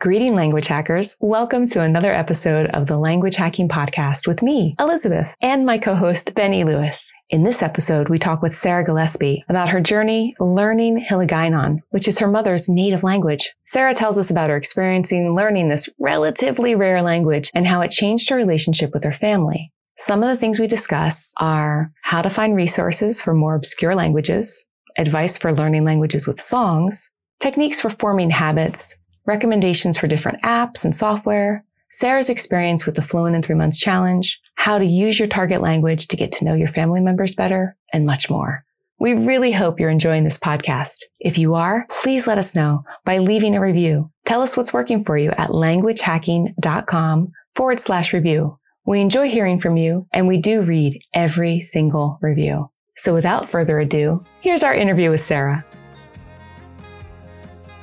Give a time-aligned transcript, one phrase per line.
[0.00, 1.16] Greeting language hackers.
[1.18, 6.36] Welcome to another episode of the Language Hacking Podcast with me, Elizabeth, and my co-host,
[6.36, 7.12] Benny Lewis.
[7.30, 12.20] In this episode, we talk with Sarah Gillespie about her journey learning Hiligaynon, which is
[12.20, 13.52] her mother's native language.
[13.64, 18.30] Sarah tells us about her experiencing learning this relatively rare language and how it changed
[18.30, 19.72] her relationship with her family.
[19.96, 24.68] Some of the things we discuss are how to find resources for more obscure languages,
[24.96, 27.10] advice for learning languages with songs,
[27.40, 28.96] techniques for forming habits,
[29.28, 34.40] recommendations for different apps and software, Sarah's experience with the Fluent in Three Months Challenge,
[34.56, 38.04] how to use your target language to get to know your family members better, and
[38.04, 38.64] much more.
[38.98, 41.04] We really hope you're enjoying this podcast.
[41.20, 44.10] If you are, please let us know by leaving a review.
[44.26, 48.58] Tell us what's working for you at languagehacking.com forward slash review.
[48.84, 52.70] We enjoy hearing from you and we do read every single review.
[52.96, 55.64] So without further ado, here's our interview with Sarah.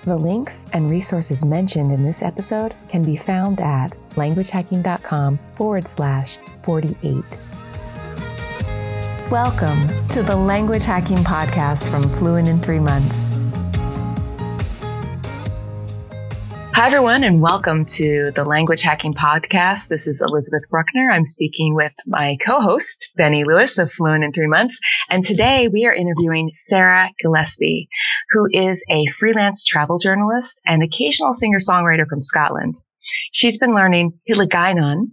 [0.05, 6.38] The links and resources mentioned in this episode can be found at languagehacking.com forward slash
[6.62, 7.24] 48.
[9.32, 13.35] Welcome to the Language Hacking Podcast from Fluent in Three Months.
[16.76, 19.87] Hi, everyone, and welcome to the Language Hacking Podcast.
[19.87, 21.09] This is Elizabeth Bruckner.
[21.09, 24.77] I'm speaking with my co-host, Benny Lewis of Fluent in Three Months.
[25.09, 27.87] And today we are interviewing Sarah Gillespie,
[28.31, 32.76] who is a freelance travel journalist and occasional singer-songwriter from Scotland.
[33.31, 35.12] She's been learning Hiligaynon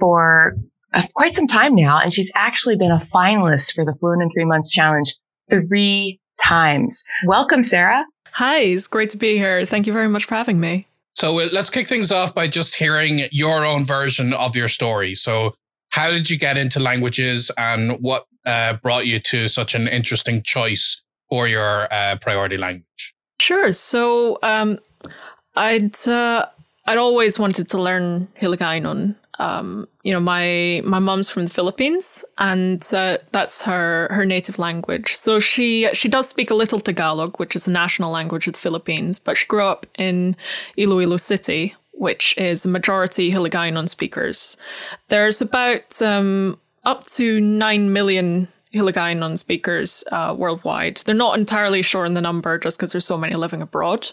[0.00, 0.50] for
[0.92, 4.30] uh, quite some time now, and she's actually been a finalist for the Fluent in
[4.30, 5.14] Three Months Challenge
[5.48, 7.04] three times.
[7.24, 8.04] Welcome, Sarah.
[8.32, 9.64] Hi, it's great to be here.
[9.64, 10.88] Thank you very much for having me.
[11.14, 15.14] So uh, let's kick things off by just hearing your own version of your story.
[15.14, 15.54] So,
[15.90, 20.42] how did you get into languages and what uh, brought you to such an interesting
[20.42, 23.14] choice for your uh, priority language?
[23.40, 23.70] Sure.
[23.70, 24.78] So, um,
[25.54, 26.46] I'd uh,
[26.86, 32.24] I'd always wanted to learn Hiligaynon um, you know, my my mom's from the Philippines,
[32.38, 35.14] and uh, that's her her native language.
[35.14, 38.60] So she she does speak a little Tagalog, which is the national language of the
[38.60, 39.18] Philippines.
[39.18, 40.36] But she grew up in
[40.76, 44.56] Iloilo City, which is a majority Hiligaynon speakers.
[45.08, 50.98] There's about um, up to nine million Hiligaynon speakers uh, worldwide.
[50.98, 54.10] They're not entirely sure in the number just because there's so many living abroad.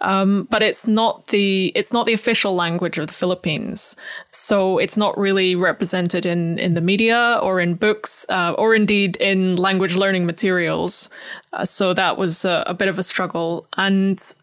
[0.00, 3.96] Um, but it's not the it's not the official language of the Philippines,
[4.30, 9.16] so it's not really represented in in the media or in books uh, or indeed
[9.16, 11.08] in language learning materials.
[11.52, 14.34] Uh, so that was a, a bit of a struggle and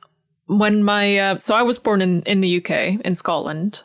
[0.52, 3.84] when my uh, so I was born in in the UK in Scotland,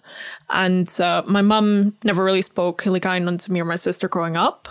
[0.51, 4.69] and uh, my mum never really spoke Hiligaynon to me or my sister growing up.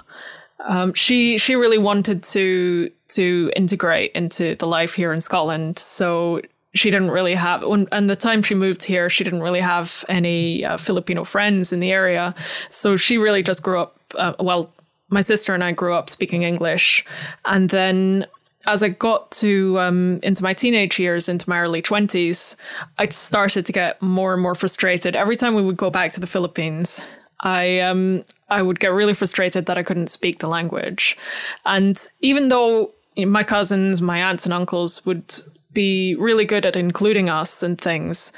[0.67, 6.41] Um, she she really wanted to to integrate into the life here in Scotland, so
[6.75, 10.03] she didn't really have when and the time she moved here she didn't really have
[10.09, 12.35] any uh, filipino friends in the area.
[12.69, 14.71] So she really just grew up uh, well
[15.09, 17.05] my sister and i grew up speaking english.
[17.45, 18.25] And then
[18.67, 22.55] as i got to um, into my teenage years into my early 20s
[22.97, 26.19] i started to get more and more frustrated every time we would go back to
[26.19, 27.05] the philippines
[27.45, 31.17] I um I would get really frustrated that I couldn't speak the language.
[31.65, 35.33] And even though my cousins, my aunts and uncles would
[35.71, 38.33] be really good at including us and things,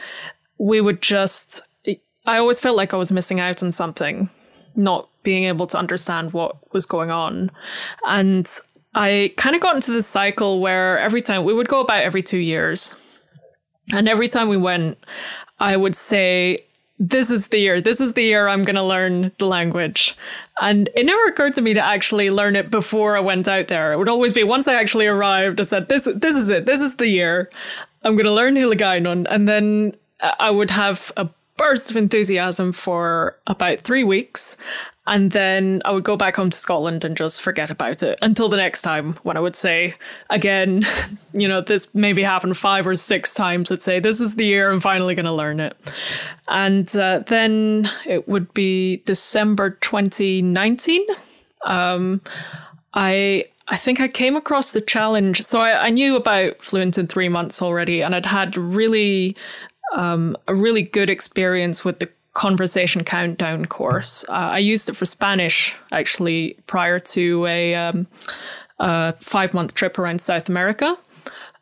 [0.59, 1.62] we would just
[2.25, 4.29] I always felt like I was missing out on something,
[4.75, 7.50] not being able to understand what was going on.
[8.06, 8.46] And
[8.94, 12.22] I kind of got into this cycle where every time we would go about every
[12.22, 12.96] 2 years.
[13.94, 14.97] And every time we went,
[15.62, 16.66] I would say,
[17.00, 17.80] this is the year.
[17.80, 20.16] This is the year I'm going to learn the language.
[20.59, 23.94] And it never occurred to me to actually learn it before I went out there.
[23.94, 26.66] It would always be once I actually arrived, I said, this, this is it.
[26.66, 27.52] This is the year.
[28.03, 29.28] I'm going to learn Hiligaynon.
[29.30, 29.96] And then
[30.40, 34.58] I would have a burst of enthusiasm for about three weeks.
[35.07, 38.50] And then I would go back home to Scotland and just forget about it until
[38.50, 39.95] the next time when I would say,
[40.29, 40.84] again,
[41.34, 43.72] you know, this maybe happened five or six times.
[43.72, 45.78] I'd say, this is the year I'm finally going to learn it.
[46.49, 51.05] And uh, then it would be December 2019.
[51.66, 52.22] Um,
[52.93, 55.41] I I think I came across the challenge.
[55.41, 59.35] So I, I, knew about Fluent in three months already, and I'd had really
[59.93, 64.23] um, a really good experience with the conversation countdown course.
[64.29, 68.07] Uh, I used it for Spanish actually prior to a, um,
[68.79, 70.95] a five month trip around South America,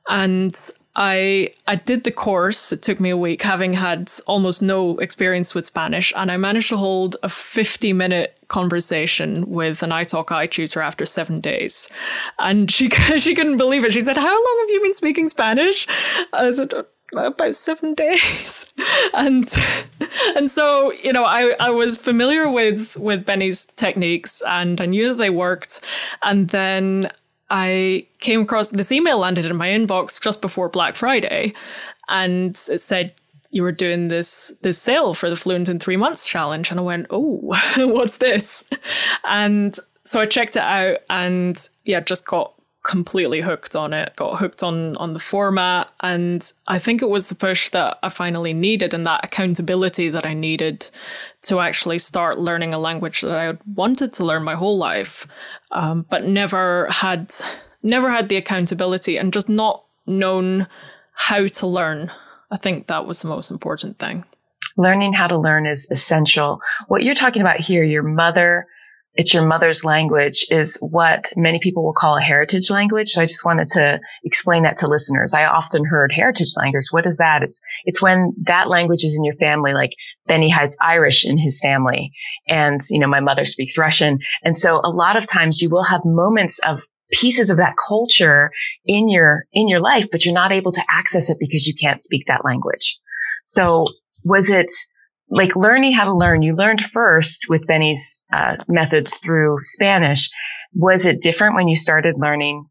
[0.09, 0.53] and
[0.97, 2.73] I I did the course.
[2.73, 6.69] It took me a week, having had almost no experience with Spanish, and I managed
[6.69, 11.89] to hold a fifty minute conversation with an italki tutor after seven days,
[12.37, 13.93] and she she couldn't believe it.
[13.93, 15.87] She said, "How long have you been speaking Spanish?"
[16.33, 16.73] I said,
[17.15, 18.73] Uh, about seven days.
[19.13, 19.47] And
[20.35, 25.09] and so you know I, I was familiar with with benny's techniques and i knew
[25.09, 25.85] that they worked.
[26.23, 27.11] And then
[27.49, 31.53] i came across this email landed in my inbox just before black friday
[32.09, 33.13] and it said
[33.51, 36.71] you were doing this this sale for the fluent in three months challenge.
[36.71, 37.39] And i went oh
[37.77, 38.63] what's this?
[39.23, 42.54] And so i checked it out and yeah just got
[42.85, 47.27] completely hooked on it, got hooked on on the format, and I think it was
[47.27, 50.89] the push that I finally needed and that accountability that I needed
[51.43, 55.27] to actually start learning a language that I wanted to learn my whole life,
[55.71, 57.33] um, but never had
[57.81, 60.67] never had the accountability and just not known
[61.13, 62.11] how to learn.
[62.51, 64.23] I think that was the most important thing.
[64.77, 66.59] Learning how to learn is essential.
[66.87, 68.67] What you're talking about here, your mother
[69.15, 73.09] it's your mother's language is what many people will call a heritage language.
[73.09, 75.33] So I just wanted to explain that to listeners.
[75.33, 76.87] I often heard heritage language.
[76.91, 77.41] What is that?
[77.41, 79.91] It's, it's when that language is in your family, like
[80.27, 82.11] Benny has Irish in his family
[82.47, 84.19] and, you know, my mother speaks Russian.
[84.43, 88.51] And so a lot of times you will have moments of pieces of that culture
[88.83, 92.03] in your, in your life, but you're not able to access it because you can't
[92.03, 92.99] speak that language.
[93.45, 93.87] So
[94.25, 94.73] was it,
[95.29, 100.29] like learning how to learn, you learned first with Benny's uh, methods through Spanish.
[100.73, 102.65] Was it different when you started learning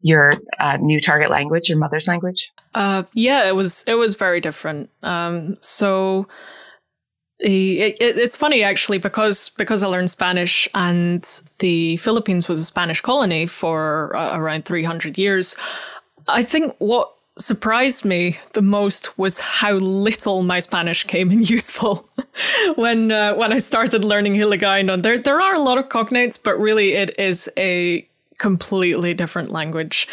[0.00, 2.50] your uh, new target language, your mother's language?
[2.74, 3.84] Uh, yeah, it was.
[3.86, 4.90] It was very different.
[5.02, 6.26] Um, so
[7.38, 11.22] it, it, it's funny actually because because I learned Spanish and
[11.58, 15.56] the Philippines was a Spanish colony for uh, around three hundred years.
[16.28, 22.06] I think what surprised me the most was how little my Spanish came in useful
[22.76, 25.02] when uh, when I started learning Hiligaynon.
[25.02, 28.08] There there are a lot of cognates, but really it is a
[28.38, 30.08] completely different language.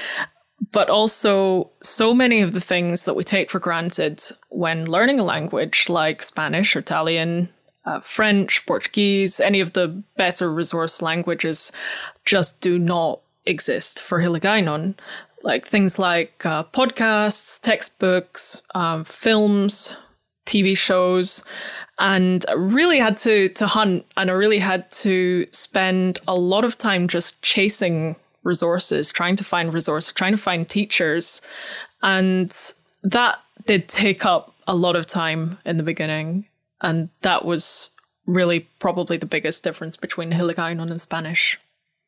[0.71, 5.23] But also, so many of the things that we take for granted when learning a
[5.23, 7.49] language, like Spanish Italian,
[7.85, 9.87] uh, French, Portuguese, any of the
[10.17, 11.71] better resource languages,
[12.25, 14.95] just do not exist for Hiligaynon
[15.43, 19.97] like things like uh, podcasts, textbooks, um, films,
[20.45, 21.43] TV shows,
[21.99, 26.65] and I really had to to hunt, and I really had to spend a lot
[26.65, 31.41] of time just chasing resources, trying to find resources, trying to find teachers,
[32.01, 32.55] and
[33.03, 36.45] that did take up a lot of time in the beginning,
[36.81, 37.91] and that was
[38.25, 41.59] really probably the biggest difference between Hiligaynon and Spanish.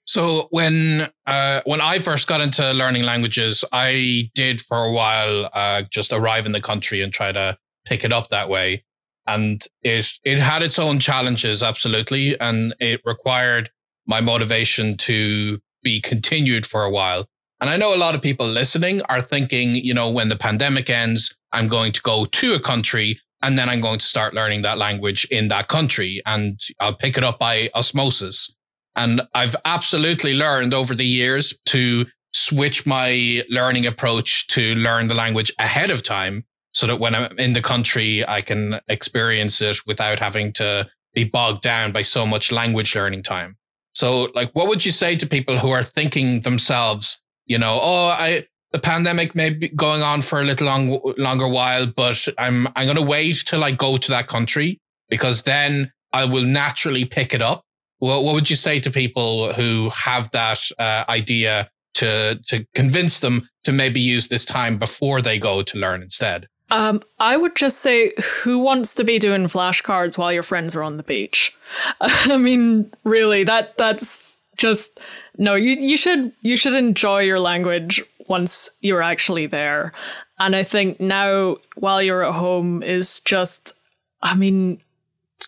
[0.06, 5.50] So when uh, when I first got into learning languages, I did for a while
[5.54, 8.84] uh, just arrive in the country and try to pick it up that way,
[9.28, 13.70] and it it had its own challenges, absolutely, and it required
[14.06, 17.26] my motivation to be continued for a while.
[17.60, 20.90] And I know a lot of people listening are thinking, you know, when the pandemic
[20.90, 24.64] ends, I'm going to go to a country and then I'm going to start learning
[24.64, 28.56] that language in that country and I'll pick it up by osmosis.
[28.96, 35.14] And I've absolutely learned over the years to switch my learning approach to learn the
[35.14, 39.86] language ahead of time so that when I'm in the country, I can experience it
[39.86, 43.58] without having to be bogged down by so much language learning time.
[43.94, 48.08] So like, what would you say to people who are thinking themselves, you know, oh,
[48.08, 52.68] I, the pandemic may be going on for a little long, longer while, but I'm,
[52.76, 54.80] I'm going to wait till I go to that country
[55.10, 57.66] because then I will naturally pick it up
[58.02, 63.20] what, what would you say to people who have that uh, idea to to convince
[63.20, 66.48] them to maybe use this time before they go to learn instead?
[66.72, 70.84] Um, I would just say, who wants to be doing flashcards while your friends are
[70.84, 71.56] on the beach?
[72.02, 75.00] I mean, really, that that's just
[75.38, 75.54] no.
[75.54, 79.92] You you should you should enjoy your language once you're actually there.
[80.40, 83.74] And I think now, while you're at home, is just,
[84.24, 84.82] I mean,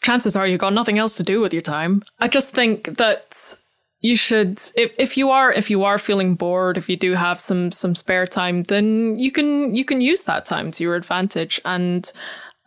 [0.02, 2.04] chances are you've got nothing else to do with your time.
[2.20, 3.56] I just think that
[4.04, 7.40] you should if, if you are if you are feeling bored if you do have
[7.40, 11.60] some some spare time then you can you can use that time to your advantage
[11.66, 12.12] and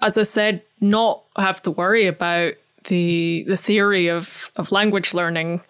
[0.00, 2.54] as i said not have to worry about
[2.88, 5.60] the the theory of of language learning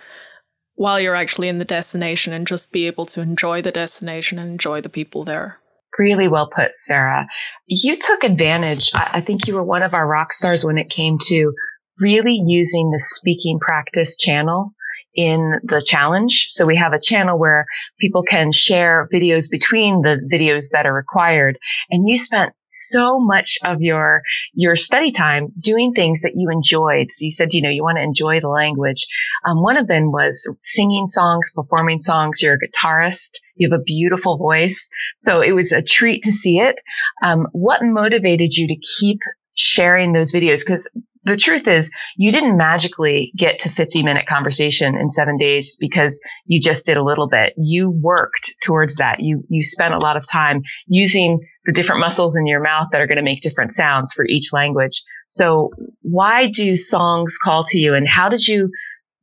[0.77, 4.51] while you're actually in the destination and just be able to enjoy the destination and
[4.51, 5.59] enjoy the people there
[5.99, 7.27] Really well put, Sarah.
[7.67, 8.91] You took advantage.
[8.95, 11.53] I think you were one of our rock stars when it came to
[11.99, 14.73] really using the speaking practice channel
[15.15, 16.49] in the challenge.
[16.51, 17.65] So we have a channel where
[17.99, 21.59] people can share videos between the videos that are required.
[21.91, 24.23] And you spent so much of your
[24.55, 27.09] your study time doing things that you enjoyed.
[27.13, 29.07] So you said, you know, you want to enjoy the language.
[29.47, 32.41] Um, one of them was singing songs, performing songs.
[32.43, 33.31] You're a guitarist.
[33.57, 34.89] You have a beautiful voice.
[35.17, 36.77] So it was a treat to see it.
[37.23, 39.19] Um, what motivated you to keep
[39.55, 40.61] sharing those videos?
[40.61, 40.89] Because
[41.27, 46.21] the truth is you didn't magically get to 50 minute conversation in seven days because
[46.47, 47.53] you just did a little bit.
[47.57, 49.19] You worked towards that.
[49.21, 53.01] You, you spent a lot of time using the different muscles in your mouth that
[53.01, 55.03] are going to make different sounds for each language.
[55.27, 55.71] So
[56.03, 58.71] why do songs call to you and how did you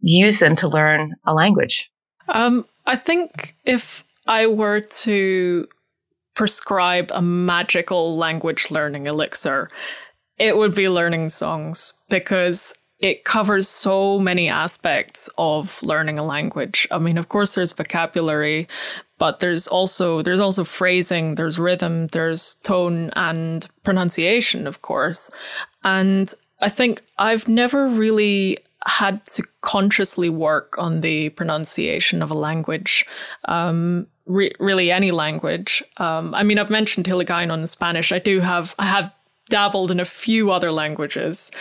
[0.02, 1.90] use them to learn a language?
[2.28, 5.68] Um, I think if I were to
[6.36, 9.70] prescribe a magical language learning elixir,
[10.38, 16.88] it would be learning songs because it covers so many aspects of learning a language.
[16.90, 18.68] I mean, of course there's vocabulary,
[19.18, 25.30] but there's also there's also phrasing, there's rhythm, there's tone and pronunciation, of course.
[25.84, 32.36] And I think I've never really had to consciously work on the pronunciation of a
[32.36, 33.06] language.
[33.46, 35.84] Um, re- really any language.
[35.98, 38.12] Um, I mean, I've mentioned Hiligaynon in Spanish.
[38.12, 39.12] I do have I have
[39.50, 41.52] dabbled in a few other languages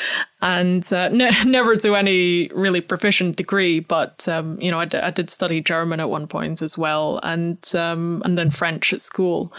[0.40, 3.80] and uh, ne- never to any really proficient degree.
[3.80, 7.20] But um, you know, I, d- I did study German at one point as well,
[7.22, 9.52] and um, and then French at school,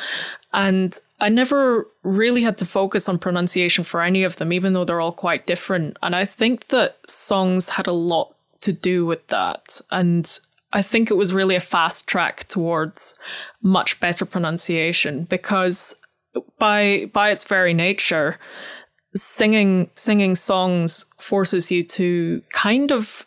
[0.54, 4.86] and I never really had to focus on pronunciation for any of them, even though
[4.86, 5.98] they're all quite different.
[6.02, 10.28] And I think that songs had a lot to do with that, and.
[10.76, 13.14] I think it was really a fast track towards
[13.62, 16.02] much better pronunciation because
[16.60, 18.38] by by its very nature,
[19.16, 23.26] singing singing songs forces you to kind of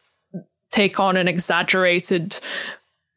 [0.70, 2.38] take on an exaggerated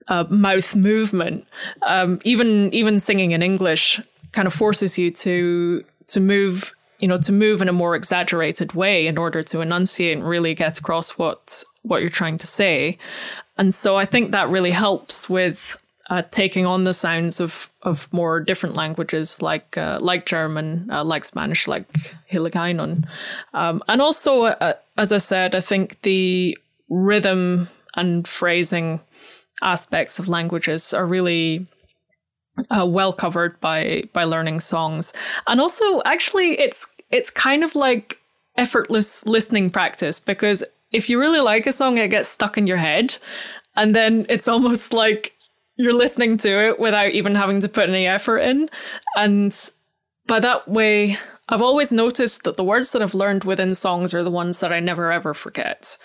[0.08, 1.46] uh, mouth movement.
[1.86, 4.00] Um, even even singing in English
[4.32, 8.74] kind of forces you to to move you know to move in a more exaggerated
[8.74, 12.98] way in order to enunciate and really get across what what you're trying to say.
[13.58, 18.12] And so I think that really helps with uh, taking on the sounds of of
[18.12, 23.06] more different languages like uh, like German, uh, like Spanish, like Hiligaynon,
[23.54, 26.58] um, and also uh, as I said, I think the
[26.90, 29.02] rhythm and phrasing
[29.62, 31.68] aspects of languages are really
[32.72, 35.14] uh, well covered by by learning songs,
[35.48, 38.18] and also actually it's it's kind of like
[38.58, 42.78] effortless listening practice because if you really like a song, it gets stuck in your
[42.78, 43.18] head,
[43.76, 45.34] and then it's almost like
[45.80, 48.70] you're listening to it without even having to put any effort in.
[49.16, 49.58] And
[50.28, 51.18] by that way,
[51.48, 54.74] I've always noticed that the words that I've learned within songs are the ones that
[54.74, 55.98] I never ever forget.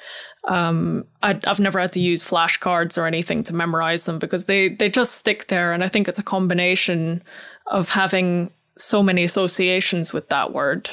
[0.45, 4.69] Um, I, have never had to use flashcards or anything to memorize them because they
[4.69, 7.23] they just stick there, and I think it's a combination
[7.66, 10.88] of having so many associations with that word,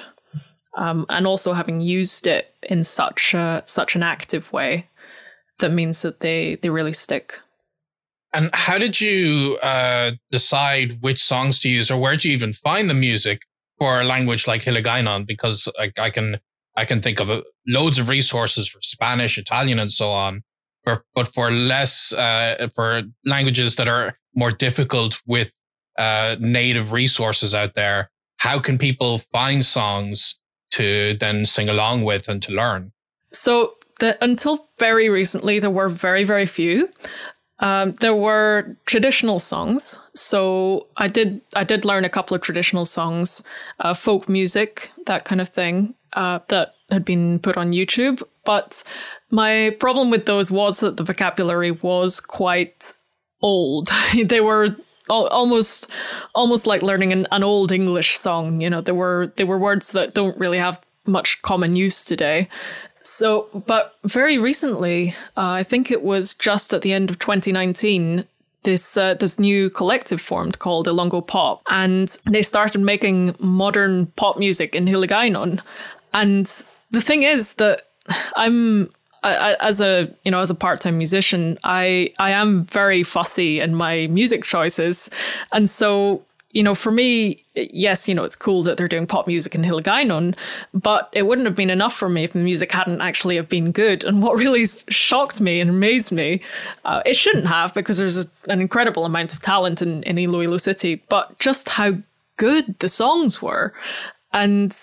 [0.75, 4.87] um, and also having used it in such a, such an active way
[5.59, 7.39] that means that they they really stick.
[8.33, 12.53] And how did you uh, decide which songs to use, or where do you even
[12.53, 13.41] find the music
[13.77, 15.25] for a language like Hiligaynon?
[15.27, 16.39] Because I, I can
[16.77, 20.43] I can think of uh, loads of resources for Spanish, Italian, and so on.
[20.83, 25.49] For, but for less uh, for languages that are more difficult with
[25.97, 30.39] uh, native resources out there, how can people find songs
[30.71, 32.93] to then sing along with and to learn?
[33.31, 36.89] So the, until very recently, there were very, very few.
[37.61, 42.85] Um, there were traditional songs, so I did I did learn a couple of traditional
[42.85, 43.43] songs,
[43.79, 48.23] uh, folk music, that kind of thing, uh, that had been put on YouTube.
[48.45, 48.83] But
[49.29, 52.93] my problem with those was that the vocabulary was quite
[53.41, 53.89] old.
[54.25, 54.75] they were
[55.07, 55.89] almost
[56.33, 58.61] almost like learning an, an old English song.
[58.61, 62.47] You know, there were there were words that don't really have much common use today.
[63.01, 68.25] So, but very recently, uh, I think it was just at the end of 2019,
[68.63, 74.37] this uh, this new collective formed called Ilongo Pop, and they started making modern pop
[74.37, 75.61] music in Hiligaynon.
[76.13, 76.45] And
[76.91, 77.81] the thing is that
[78.35, 78.91] I'm
[79.23, 83.75] I, as a you know as a part-time musician i i am very fussy in
[83.75, 85.11] my music choices
[85.53, 89.27] and so you know, for me, yes, you know, it's cool that they're doing pop
[89.27, 90.35] music in Hiligaynon,
[90.73, 93.71] but it wouldn't have been enough for me if the music hadn't actually have been
[93.71, 94.03] good.
[94.03, 96.41] And what really shocked me and amazed me,
[96.85, 100.57] uh, it shouldn't have because there's a, an incredible amount of talent in, in Iloilo
[100.57, 101.97] City, but just how
[102.37, 103.73] good the songs were.
[104.33, 104.75] And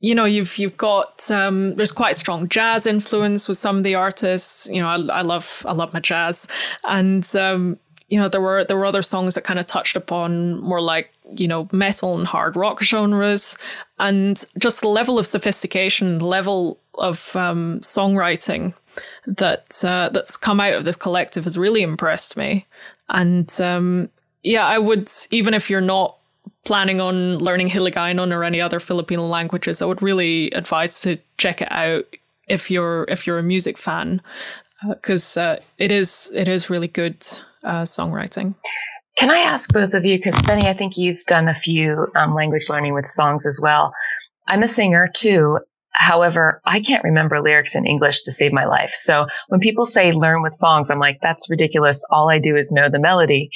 [0.00, 3.94] you know, you've you've got um, there's quite strong jazz influence with some of the
[3.94, 4.68] artists.
[4.68, 6.48] You know, I, I love I love my jazz,
[6.84, 7.78] and um,
[8.12, 11.10] you know, there were there were other songs that kind of touched upon more like
[11.34, 13.56] you know metal and hard rock genres,
[13.98, 18.74] and just the level of sophistication, level of um, songwriting
[19.26, 22.66] that uh, that's come out of this collective has really impressed me.
[23.08, 24.10] And um,
[24.42, 26.14] yeah, I would even if you're not
[26.66, 31.62] planning on learning Hiligaynon or any other Filipino languages, I would really advise to check
[31.62, 32.04] it out
[32.46, 34.20] if you're if you're a music fan,
[34.88, 37.16] because uh, uh, it is it is really good
[37.64, 38.54] uh, songwriting.
[39.18, 42.34] Can I ask both of you, because Benny, I think you've done a few um,
[42.34, 43.92] language learning with songs as well.
[44.48, 45.58] I'm a singer too,
[45.94, 48.92] However, I can't remember lyrics in English to save my life.
[48.92, 52.02] So when people say learn with songs, I'm like, that's ridiculous.
[52.10, 53.50] All I do is know the melody.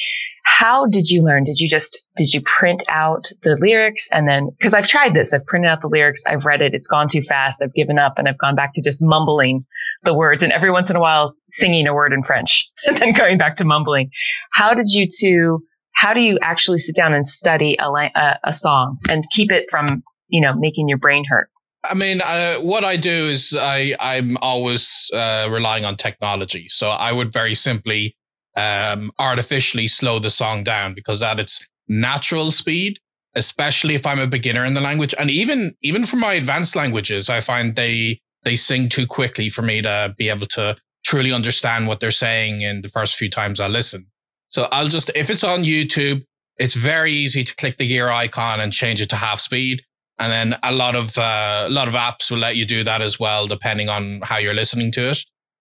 [0.44, 1.44] How did you learn?
[1.44, 5.32] Did you just, did you print out the lyrics and then, cause I've tried this.
[5.32, 6.24] I've printed out the lyrics.
[6.26, 6.74] I've read it.
[6.74, 7.62] It's gone too fast.
[7.62, 9.64] I've given up and I've gone back to just mumbling
[10.04, 13.12] the words and every once in a while singing a word in French and then
[13.12, 14.10] going back to mumbling.
[14.52, 15.60] How did you two,
[15.92, 19.66] how do you actually sit down and study a, a, a song and keep it
[19.70, 21.48] from, you know, making your brain hurt?
[21.84, 26.68] I mean, uh, what I do is I I'm always uh, relying on technology.
[26.68, 28.16] So I would very simply
[28.56, 32.98] um, artificially slow the song down because at its natural speed,
[33.34, 37.30] especially if I'm a beginner in the language, and even even for my advanced languages,
[37.30, 40.74] I find they they sing too quickly for me to be able to
[41.04, 44.06] truly understand what they're saying in the first few times I listen.
[44.48, 46.24] So I'll just if it's on YouTube,
[46.56, 49.82] it's very easy to click the gear icon and change it to half speed
[50.18, 53.02] and then a lot of uh, a lot of apps will let you do that
[53.02, 55.18] as well, depending on how you're listening to it.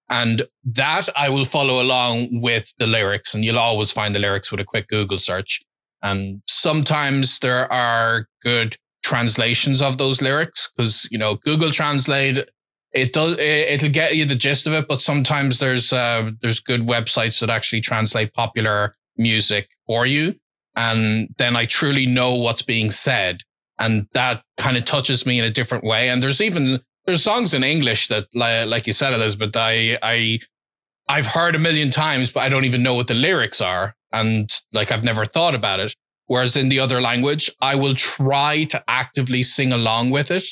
[0.09, 4.51] And that I will follow along with the lyrics, and you'll always find the lyrics
[4.51, 5.61] with a quick Google search.
[6.01, 12.47] And sometimes there are good translations of those lyrics because you know Google Translate
[12.95, 16.81] it does it'll get you the gist of it, but sometimes there's uh, there's good
[16.81, 20.35] websites that actually translate popular music for you,
[20.75, 23.41] and then I truly know what's being said
[23.79, 26.09] and that kind of touches me in a different way.
[26.09, 30.39] And there's even there's songs in English that, like you said, Elizabeth, I I
[31.07, 34.49] I've heard a million times, but I don't even know what the lyrics are, and
[34.73, 35.95] like I've never thought about it.
[36.27, 40.43] Whereas in the other language, I will try to actively sing along with it,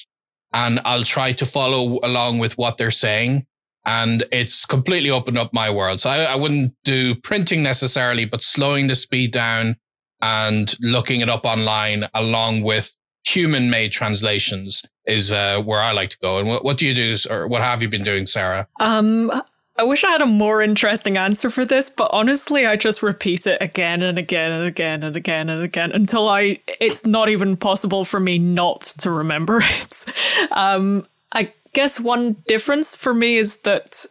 [0.53, 3.45] and I'll try to follow along with what they're saying.
[3.85, 5.99] And it's completely opened up my world.
[5.99, 9.75] So I, I wouldn't do printing necessarily, but slowing the speed down
[10.21, 16.11] and looking it up online along with human made translations is uh, where I like
[16.11, 16.37] to go.
[16.37, 18.67] And what, what do you do, or what have you been doing, Sarah?
[18.79, 19.31] Um,
[19.75, 23.47] I wish I had a more interesting answer for this, but honestly, I just repeat
[23.47, 27.57] it again and again and again and again and again until I it's not even
[27.57, 30.05] possible for me not to remember it.
[30.51, 34.05] Um, I guess one difference for me is that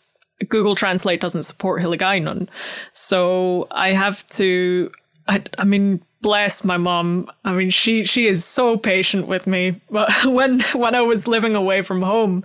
[0.48, 2.48] Google Translate doesn't support Hiligaynon,
[2.92, 4.90] so I have to.
[5.28, 7.30] I, I mean, bless my mom.
[7.44, 9.80] I mean, she she is so patient with me.
[9.90, 12.42] But when when I was living away from home,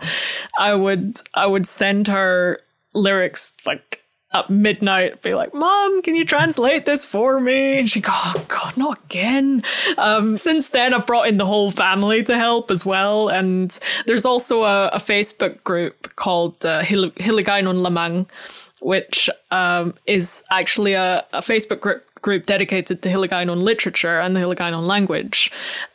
[0.59, 2.59] I would I would send her
[2.97, 8.01] lyrics like at midnight, be like, "Mom, can you translate this for me?" And she
[8.01, 9.63] go, "Oh God, not again."
[9.97, 14.25] Um, since then, I've brought in the whole family to help as well, and there's
[14.25, 18.27] also a, a Facebook group called uh, Hil- Hiligaynon Lamang,
[18.81, 24.41] which um, is actually a, a Facebook group group dedicated to Hiligaynon literature and the
[24.41, 25.51] Hiligaynon language.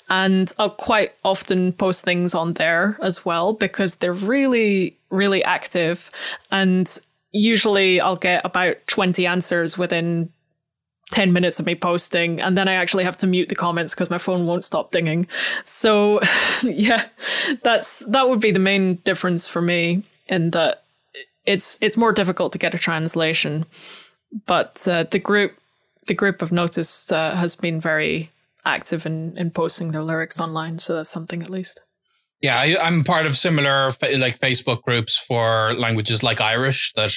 [0.09, 6.11] And I'll quite often post things on there as well because they're really, really active.
[6.51, 6.89] And
[7.31, 10.33] usually I'll get about 20 answers within
[11.13, 14.09] 10 minutes of me posting and then I actually have to mute the comments because
[14.09, 15.27] my phone won't stop dinging.
[15.65, 16.21] So
[16.63, 17.09] yeah,
[17.63, 20.85] that's that would be the main difference for me in that
[21.45, 23.67] it's it's more difficult to get a translation.
[24.47, 25.53] But uh, the group
[26.07, 28.31] the group i've noticed uh, has been very
[28.65, 30.79] active in, in posting their lyrics online.
[30.79, 31.81] So that's something at least.
[32.43, 33.87] Yeah, I, am part of similar
[34.19, 37.13] like Facebook groups for languages like Irish that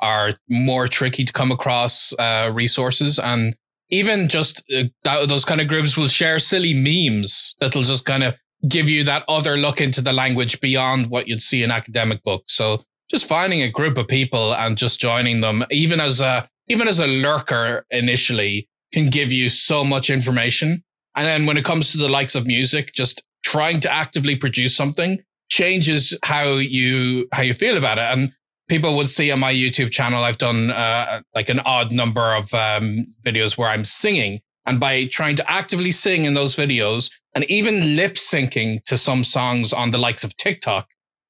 [0.00, 3.56] are more tricky to come across uh, resources and
[3.88, 8.22] even just uh, that, those kind of groups will share silly memes that'll just kind
[8.22, 8.34] of
[8.68, 12.54] give you that other look into the language beyond what you'd see in academic books.
[12.54, 16.88] So just finding a group of people and just joining them, even as a even
[16.88, 20.82] as a lurker initially, can give you so much information.
[21.14, 24.76] And then when it comes to the likes of music, just trying to actively produce
[24.76, 28.02] something changes how you how you feel about it.
[28.02, 28.32] And
[28.68, 32.52] people would see on my YouTube channel, I've done uh, like an odd number of
[32.52, 34.40] um, videos where I'm singing.
[34.66, 39.22] And by trying to actively sing in those videos and even lip syncing to some
[39.22, 40.88] songs on the likes of TikTok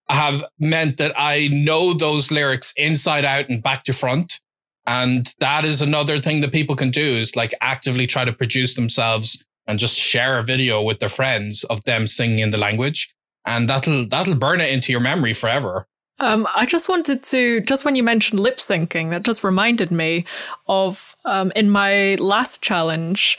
[0.08, 4.40] have meant that I know those lyrics inside out and back to front
[4.86, 8.74] And that is another thing that people can do is like actively try to produce
[8.74, 13.12] themselves and just share a video with their friends of them singing in the language.
[13.44, 15.86] And that'll, that'll burn it into your memory forever.
[16.18, 20.24] Um, I just wanted to, just when you mentioned lip syncing, that just reminded me
[20.66, 23.38] of um, in my last challenge,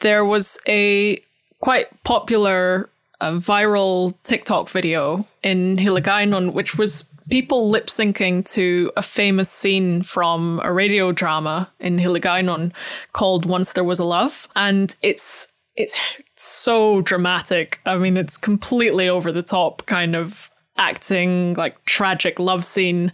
[0.00, 1.22] there was a
[1.60, 2.88] quite popular
[3.20, 10.02] uh, viral TikTok video in Hiligaynon, which was people lip syncing to a famous scene
[10.02, 12.72] from a radio drama in Hiligaynon
[13.12, 14.48] called Once There Was a Love.
[14.56, 15.96] And it's, it's
[16.34, 17.80] so dramatic.
[17.86, 23.12] I mean, it's completely over the top kind of acting, like tragic love scene.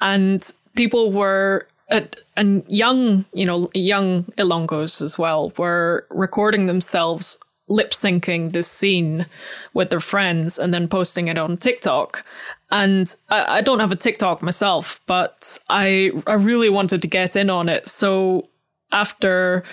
[0.00, 7.38] And people were at, and young, you know, young Ilonggos as well were recording themselves
[7.68, 9.26] lip syncing this scene
[9.72, 12.24] with their friends and then posting it on TikTok.
[12.70, 17.36] And I, I, don't have a TikTok myself, but I I really wanted to get
[17.36, 17.86] in on it.
[17.88, 18.48] So
[18.92, 19.64] after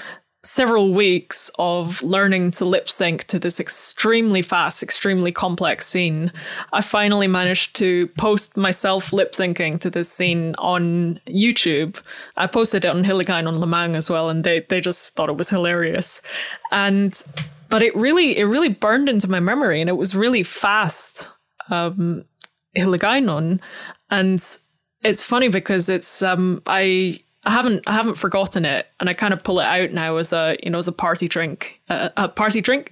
[0.51, 6.29] several weeks of learning to lip sync to this extremely fast, extremely complex scene,
[6.73, 12.01] I finally managed to post myself lip syncing to this scene on YouTube.
[12.35, 15.49] I posted it on Hiligaynon Lamang as well, and they, they just thought it was
[15.49, 16.21] hilarious.
[16.69, 17.13] And
[17.69, 21.31] but it really it really burned into my memory and it was really fast
[21.69, 22.25] um
[22.75, 23.61] Hiligaynon.
[24.09, 24.57] And
[25.01, 29.33] it's funny because it's um I I haven't I haven't forgotten it, and I kind
[29.33, 32.27] of pull it out now as a you know as a party drink, uh, a
[32.27, 32.89] party drink,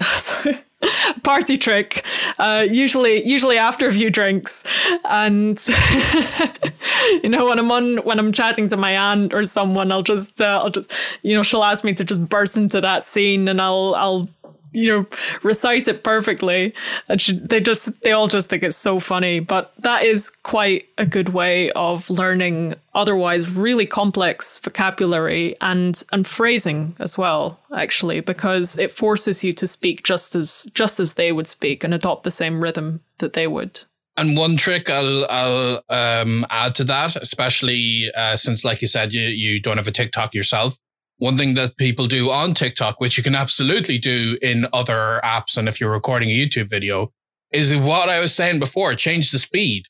[1.23, 2.03] party trick.
[2.39, 4.65] Uh, usually usually after a few drinks,
[5.05, 5.63] and
[7.23, 10.41] you know when I'm on when I'm chatting to my aunt or someone, I'll just
[10.41, 13.61] uh, I'll just you know she'll ask me to just burst into that scene, and
[13.61, 14.29] I'll I'll
[14.71, 15.05] you know
[15.43, 16.73] recite it perfectly.
[17.07, 19.39] And she, they just they all just think it's so funny.
[19.39, 26.25] But that is quite a good way of learning otherwise really complex vocabulary and and
[26.27, 31.31] phrasing as well actually because it forces you to speak just as just as they
[31.31, 33.81] would speak and adopt the same rhythm that they would.
[34.17, 39.13] And one trick I'll, I'll um, add to that, especially uh, since, like you said,
[39.13, 40.77] you, you don't have a TikTok yourself,
[41.19, 45.57] one thing that people do on TikTok, which you can absolutely do in other apps,
[45.57, 47.11] and if you're recording a YouTube video,
[47.51, 49.85] is what I was saying before, change the speed.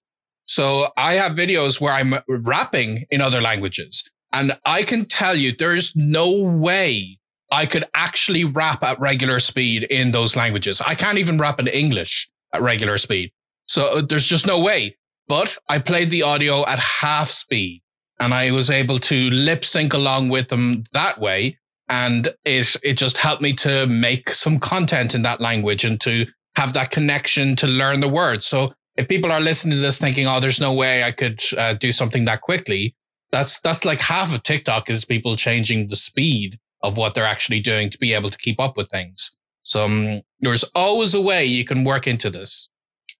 [0.45, 5.51] So I have videos where I'm rapping in other languages, and I can tell you
[5.51, 7.19] there's no way
[7.51, 10.81] I could actually rap at regular speed in those languages.
[10.81, 13.31] I can't even rap in English at regular speed.
[13.67, 14.97] So uh, there's just no way.
[15.27, 17.83] But I played the audio at half speed
[18.19, 21.57] and I was able to lip sync along with them that way.
[21.87, 26.27] And it, it just helped me to make some content in that language and to
[26.55, 28.45] have that connection to learn the words.
[28.45, 31.73] So if people are listening to this thinking, oh, there's no way I could uh,
[31.73, 32.95] do something that quickly,
[33.31, 37.59] that's, that's like half of TikTok is people changing the speed of what they're actually
[37.59, 39.31] doing to be able to keep up with things.
[39.63, 42.69] So um, there's always a way you can work into this.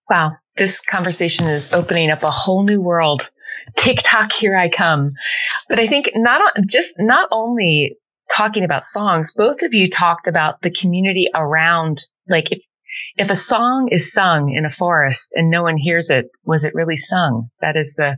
[0.10, 0.34] Wow.
[0.58, 3.22] This conversation is opening up a whole new world
[3.76, 5.14] TikTok, here I come.
[5.68, 7.98] But I think not just not only
[8.36, 12.60] talking about songs, both of you talked about the community around, like if,
[13.18, 16.76] if a song is sung in a forest and no one hears it, was it
[16.76, 17.50] really sung?
[17.62, 18.18] That is the,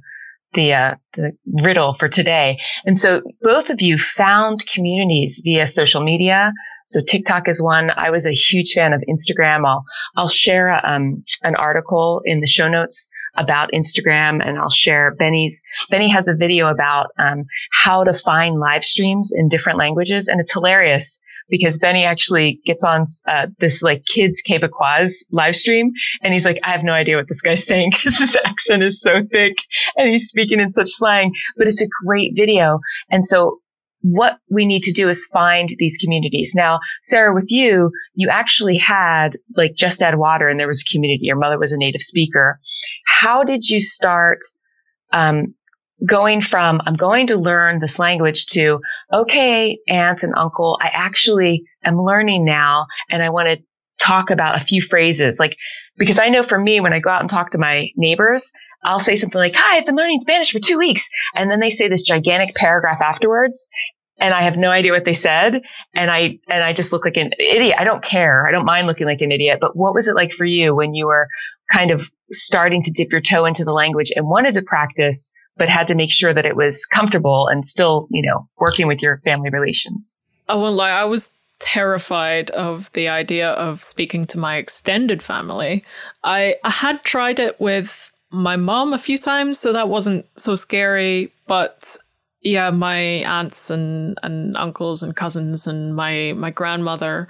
[0.54, 1.32] the, uh, the
[1.64, 2.60] riddle for today.
[2.86, 6.52] And so both of you found communities via social media.
[6.86, 7.90] So TikTok is one.
[7.90, 9.66] I was a huge fan of Instagram.
[9.66, 9.86] I'll,
[10.16, 15.16] I'll share a, um, an article in the show notes about Instagram and I'll share
[15.16, 15.62] Benny's.
[15.90, 20.40] Benny has a video about um, how to find live streams in different languages and
[20.40, 25.92] it's hilarious because Benny actually gets on uh, this like kids Quebecois live stream
[26.24, 29.02] and he's like, I have no idea what this guy's saying because his accent is
[29.02, 29.56] so thick
[29.96, 32.80] and he's speaking in such slang, but it's a great video.
[33.10, 33.60] And so
[34.02, 36.54] what we need to do is find these communities.
[36.56, 40.92] Now, Sarah, with you, you actually had like just add water and there was a
[40.92, 41.22] community.
[41.24, 42.60] Your mother was a native speaker.
[43.22, 44.40] How did you start,
[45.14, 45.54] um,
[46.04, 48.80] going from I'm going to learn this language to,
[49.14, 53.64] okay, aunt and uncle, I actually am learning now and I want to
[54.04, 55.38] talk about a few phrases.
[55.38, 55.56] Like,
[55.98, 58.52] because I know for me, when I go out and talk to my neighbors,
[58.84, 61.08] I'll say something like, Hi, I've been learning Spanish for two weeks.
[61.36, 63.68] And then they say this gigantic paragraph afterwards.
[64.20, 65.62] And I have no idea what they said.
[65.96, 67.76] And I, and I just look like an idiot.
[67.78, 68.48] I don't care.
[68.48, 69.60] I don't mind looking like an idiot.
[69.62, 71.28] But what was it like for you when you were
[71.72, 75.70] kind of starting to dip your toe into the language and wanted to practice, but
[75.70, 79.22] had to make sure that it was comfortable and still, you know, working with your
[79.26, 80.16] family relations?
[80.48, 80.90] Oh, I won't lie.
[80.92, 85.86] I was terrified of the idea of speaking to my extended family.
[86.24, 90.56] I, I had tried it with my mom a few times, so that wasn't so
[90.56, 91.32] scary.
[91.48, 91.98] But
[92.42, 97.28] yeah, my aunts and, and uncles and cousins and my, my grandmother,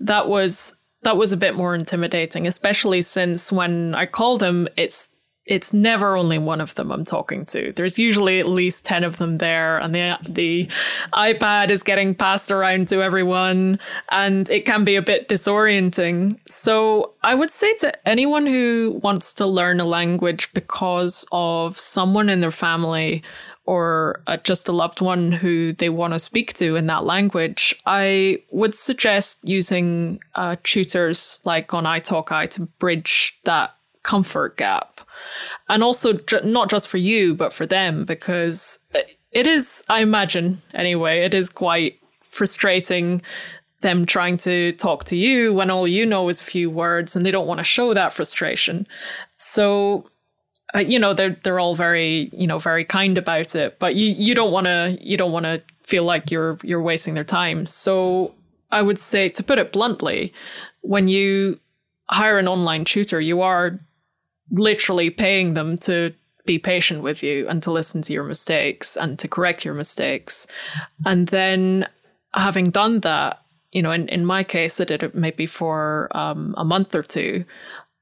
[0.00, 5.14] that was, that was a bit more intimidating, especially since when I call them, it's
[5.46, 7.72] it's never only one of them I'm talking to.
[7.72, 10.66] There's usually at least 10 of them there and the the
[11.12, 13.78] iPad is getting passed around to everyone
[14.10, 16.38] and it can be a bit disorienting.
[16.48, 22.30] So I would say to anyone who wants to learn a language because of someone
[22.30, 23.22] in their family
[23.66, 27.74] or uh, just a loved one who they want to speak to in that language,
[27.86, 35.00] I would suggest using uh, tutors like on italki to bridge that comfort gap.
[35.68, 38.86] And also, not just for you, but for them, because
[39.32, 41.98] it is, I imagine, anyway, it is quite
[42.30, 43.22] frustrating
[43.80, 47.24] them trying to talk to you when all you know is a few words and
[47.24, 48.86] they don't want to show that frustration.
[49.36, 50.08] So,
[50.74, 54.08] uh, you know, they're they're all very, you know, very kind about it, but you
[54.08, 57.66] you don't want to you don't want to feel like you're you're wasting their time.
[57.66, 58.34] So,
[58.72, 60.32] I would say to put it bluntly,
[60.80, 61.60] when you
[62.10, 63.78] hire an online tutor, you are
[64.50, 66.12] literally paying them to
[66.44, 70.46] be patient with you and to listen to your mistakes and to correct your mistakes.
[71.06, 71.88] And then
[72.34, 76.54] having done that, you know, in, in my case, I did it maybe for um,
[76.58, 77.44] a month or two.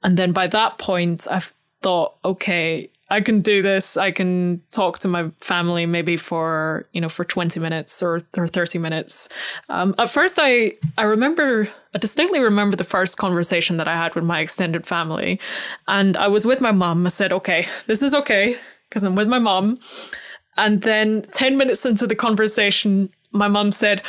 [0.02, 3.98] And then by that point, I've thought, okay, I can do this.
[3.98, 8.46] I can talk to my family maybe for, you know, for 20 minutes or, or
[8.46, 9.28] 30 minutes.
[9.68, 14.14] Um, at first, I, I remember, I distinctly remember the first conversation that I had
[14.14, 15.38] with my extended family.
[15.86, 17.04] And I was with my mom.
[17.04, 18.56] I said, okay, this is okay
[18.88, 19.78] because I'm with my mom.
[20.56, 24.02] And then 10 minutes into the conversation, my mom said,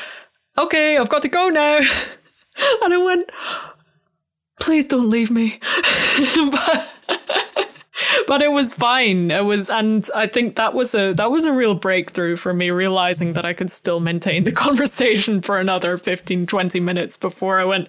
[0.57, 1.77] okay, I've got to go now.
[2.83, 3.29] and I went,
[4.61, 5.59] please don't leave me.
[6.51, 6.92] but,
[8.27, 9.31] but it was fine.
[9.31, 12.69] It was, and I think that was a that was a real breakthrough for me,
[12.69, 17.65] realizing that I could still maintain the conversation for another 15, 20 minutes before I
[17.65, 17.87] went,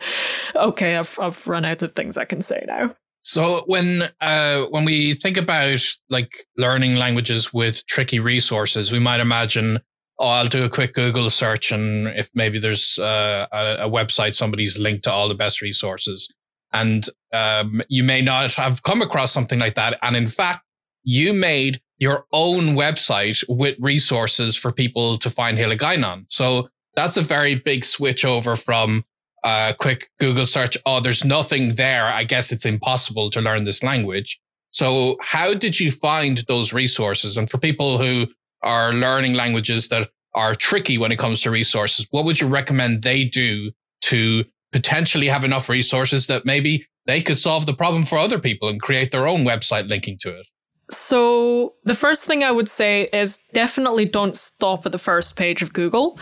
[0.54, 2.94] okay, I've I've run out of things I can say now.
[3.22, 9.20] So when uh, when we think about like learning languages with tricky resources, we might
[9.20, 9.80] imagine,
[10.18, 14.34] oh, I'll do a quick Google search, and if maybe there's uh, a, a website
[14.34, 16.28] somebody's linked to all the best resources
[16.74, 19.96] and um, you may not have come across something like that.
[20.02, 20.64] And in fact,
[21.04, 26.26] you made your own website with resources for people to find Hiligaynon.
[26.28, 29.04] So that's a very big switch over from
[29.44, 30.76] a uh, quick Google search.
[30.84, 32.06] Oh, there's nothing there.
[32.06, 34.40] I guess it's impossible to learn this language.
[34.70, 37.36] So how did you find those resources?
[37.36, 38.26] And for people who
[38.62, 43.02] are learning languages that are tricky when it comes to resources, what would you recommend
[43.02, 48.18] they do to potentially have enough resources that maybe they could solve the problem for
[48.18, 50.48] other people and create their own website linking to it.
[50.90, 55.62] So, the first thing I would say is definitely don't stop at the first page
[55.62, 56.18] of Google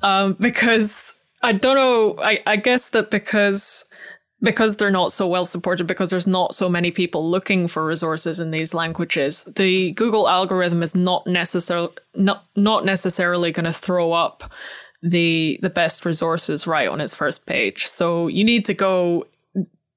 [0.00, 2.22] um, because I don't know.
[2.22, 3.84] I, I guess that because
[4.40, 8.38] because they're not so well supported because there's not so many people looking for resources
[8.38, 14.12] in these languages the google algorithm is not necessarily not, not necessarily going to throw
[14.12, 14.44] up
[15.02, 17.86] the the best resources right on its first page.
[17.86, 19.26] So you need to go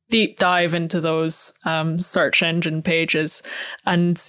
[0.10, 3.44] deep dive into those um, search engine pages
[3.86, 4.22] and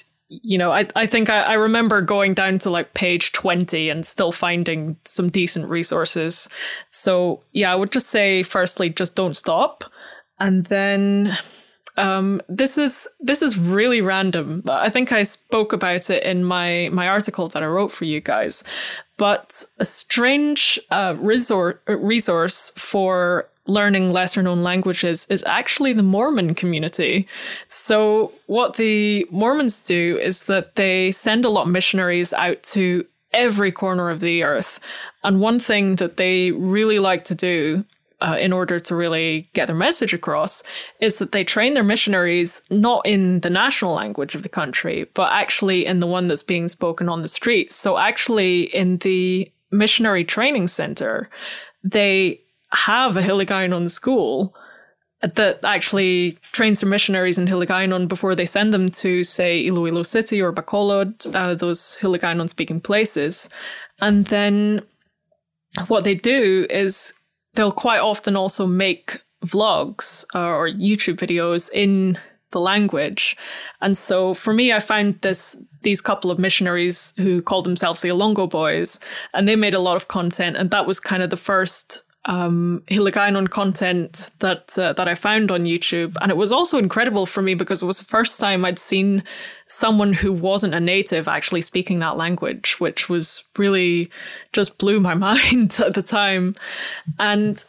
[0.43, 4.07] you know, I, I think I, I remember going down to like page 20 and
[4.07, 6.49] still finding some decent resources.
[6.91, 9.85] So, yeah, I would just say, firstly, just don't stop.
[10.39, 11.37] And then
[11.97, 14.63] um, this is this is really random.
[14.69, 18.21] I think I spoke about it in my my article that I wrote for you
[18.21, 18.65] guys.
[19.19, 26.55] But a strange uh, resource resource for learning lesser known languages is actually the Mormon
[26.55, 27.29] community.
[27.69, 33.07] So what the Mormons do is that they send a lot of missionaries out to
[33.33, 34.81] every corner of the earth.
[35.25, 37.85] And one thing that they really like to do
[38.23, 40.63] uh, in order to really get their message across
[41.01, 45.33] is that they train their missionaries not in the national language of the country, but
[45.33, 47.75] actually in the one that's being spoken on the streets.
[47.75, 51.29] So, actually, in the missionary training center,
[51.83, 52.41] they
[52.73, 54.55] have a Hiligaynon school
[55.21, 60.41] that actually trains their missionaries in Hiligaynon before they send them to, say, Iloilo City
[60.41, 63.49] or Bacolod, uh, those Hiligaynon speaking places.
[64.01, 64.83] And then
[65.87, 67.15] what they do is
[67.55, 72.19] they'll quite often also make vlogs uh, or YouTube videos in
[72.53, 73.37] the language.
[73.81, 78.09] And so for me, I found this these couple of missionaries who called themselves the
[78.09, 79.01] Ilongo Boys,
[79.35, 82.85] and they made a lot of content, and that was kind of the first um,
[82.87, 87.43] Hiligaynon content that uh, that I found on YouTube, and it was also incredible for
[87.43, 89.25] me because it was the first time I'd seen
[89.67, 94.11] someone who wasn't a native actually speaking that language, which was really
[94.53, 96.55] just blew my mind at the time.
[97.19, 97.63] And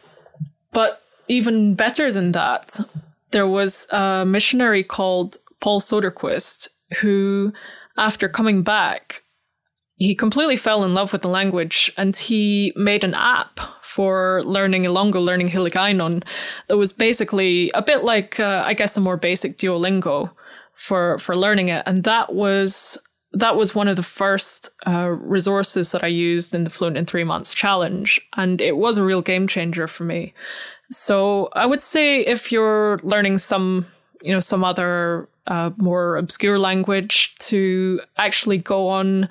[0.72, 2.78] but even better than that,
[3.32, 6.68] there was a missionary called Paul Soderquist
[7.00, 7.52] who,
[7.96, 9.23] after coming back,
[9.96, 14.84] he completely fell in love with the language and he made an app for learning
[14.84, 16.24] Ilongo, learning Hiligaynon
[16.68, 20.32] that was basically a bit like, uh, I guess, a more basic Duolingo
[20.74, 21.84] for, for learning it.
[21.86, 22.98] And that was,
[23.32, 27.06] that was one of the first uh, resources that I used in the Fluent in
[27.06, 28.20] Three Months challenge.
[28.36, 30.34] And it was a real game changer for me.
[30.90, 33.86] So I would say if you're learning some,
[34.24, 35.28] you know, some other
[35.76, 39.28] more obscure language to actually go on.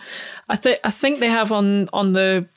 [0.50, 2.48] I think I think they have on on the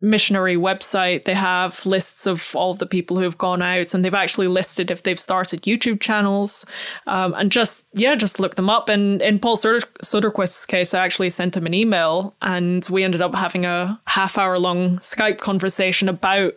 [0.00, 1.24] missionary website.
[1.24, 4.48] They have lists of all of the people who have gone out and they've actually
[4.48, 6.64] listed if they've started youtube channels.
[7.06, 8.88] Um, and just yeah just look them up.
[8.88, 13.20] And in paul Soder- soderquist's case i actually sent him an email and we ended
[13.20, 16.54] up having a half hour long skype conversation about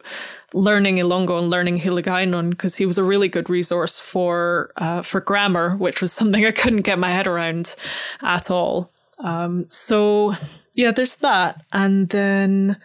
[0.53, 5.19] learning Ilongo and learning Hiligaynon because he was a really good resource for uh, for
[5.19, 7.75] grammar, which was something I couldn't get my head around
[8.21, 8.91] at all.
[9.19, 10.36] Um, so
[10.73, 12.77] yeah, there's that, and then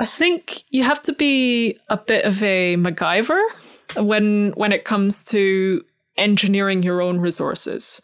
[0.00, 3.42] I think you have to be a bit of a MacGyver
[3.96, 5.82] when when it comes to
[6.16, 8.00] engineering your own resources.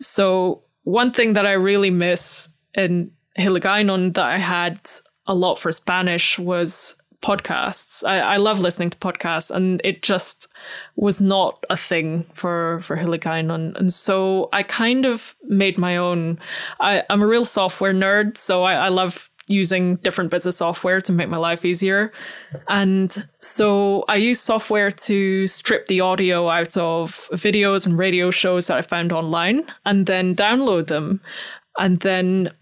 [0.00, 4.80] So one thing that I really miss in Hiligaynon that I had
[5.26, 8.04] a lot for Spanish was podcasts.
[8.06, 10.46] I, I love listening to podcasts, and it just
[10.94, 13.76] was not a thing for for Hiligaynon.
[13.76, 16.38] And so I kind of made my own.
[16.80, 21.00] I, I'm a real software nerd, so I, I love using different bits of software
[21.02, 22.12] to make my life easier.
[22.68, 28.68] And so I use software to strip the audio out of videos and radio shows
[28.68, 31.20] that I found online and then download them.
[31.76, 32.52] And then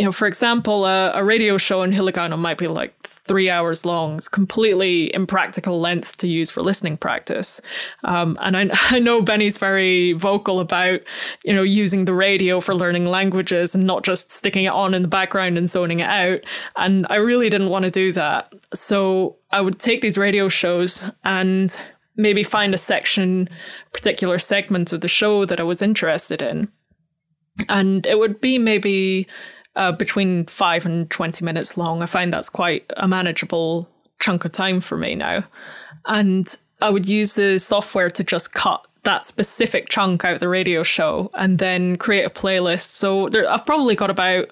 [0.00, 3.84] you know, for example, a, a radio show in Hiligaynon might be like three hours
[3.84, 4.16] long.
[4.16, 7.60] It's completely impractical length to use for listening practice.
[8.02, 11.00] Um, and I, I know Benny's very vocal about,
[11.44, 15.02] you know, using the radio for learning languages and not just sticking it on in
[15.02, 16.40] the background and zoning it out.
[16.76, 18.50] And I really didn't want to do that.
[18.72, 21.78] So I would take these radio shows and
[22.16, 23.50] maybe find a section,
[23.92, 26.72] particular segment of the show that I was interested in.
[27.68, 29.26] And it would be maybe
[29.76, 32.02] uh, between five and 20 minutes long.
[32.02, 33.88] I find that's quite a manageable
[34.20, 35.44] chunk of time for me now.
[36.06, 36.46] And
[36.82, 41.30] I would use the software to just cut that specific chunk out the radio show
[41.34, 42.80] and then create a playlist.
[42.80, 44.50] So there, I've probably got about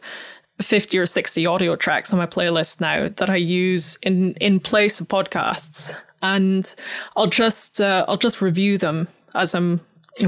[0.60, 5.00] 50 or 60 audio tracks on my playlist now that I use in, in place
[5.00, 5.94] of podcasts.
[6.22, 6.74] And
[7.16, 9.80] I'll just uh, I'll just review them as I'm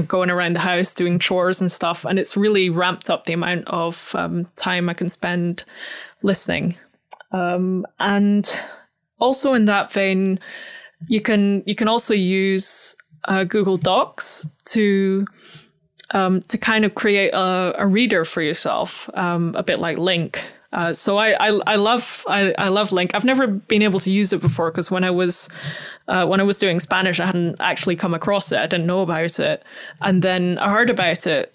[0.07, 3.67] going around the house doing chores and stuff, and it's really ramped up the amount
[3.67, 5.63] of um, time I can spend
[6.21, 6.75] listening.
[7.31, 8.59] Um, and
[9.19, 10.39] also in that vein,
[11.07, 15.25] you can you can also use uh, Google Docs to
[16.13, 20.41] um, to kind of create a, a reader for yourself, um, a bit like LingQ.
[20.73, 23.11] Uh, so I, I, I love I, I love LingQ.
[23.13, 25.49] I've never been able to use it before because when I was
[26.07, 28.59] uh, when I was doing Spanish, I hadn't actually come across it.
[28.59, 29.63] I didn't know about it,
[29.99, 31.53] and then I heard about it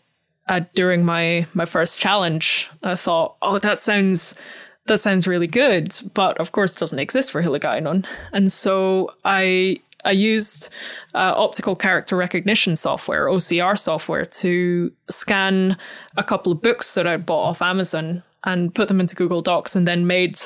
[0.48, 2.68] uh, during my my first challenge.
[2.82, 4.38] I thought, oh, that sounds
[4.86, 9.80] that sounds really good, but of course, it doesn't exist for Hiligaynon, and so I
[10.04, 10.72] I used
[11.14, 15.76] uh, optical character recognition software, OCR software, to scan
[16.16, 19.76] a couple of books that I'd bought off Amazon and put them into Google Docs
[19.76, 20.38] and then made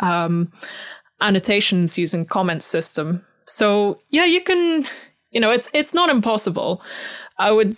[0.00, 0.50] um,
[1.20, 3.24] annotations using comment system.
[3.44, 4.86] So yeah, you can,
[5.30, 6.82] you know, it's it's not impossible.
[7.36, 7.74] I would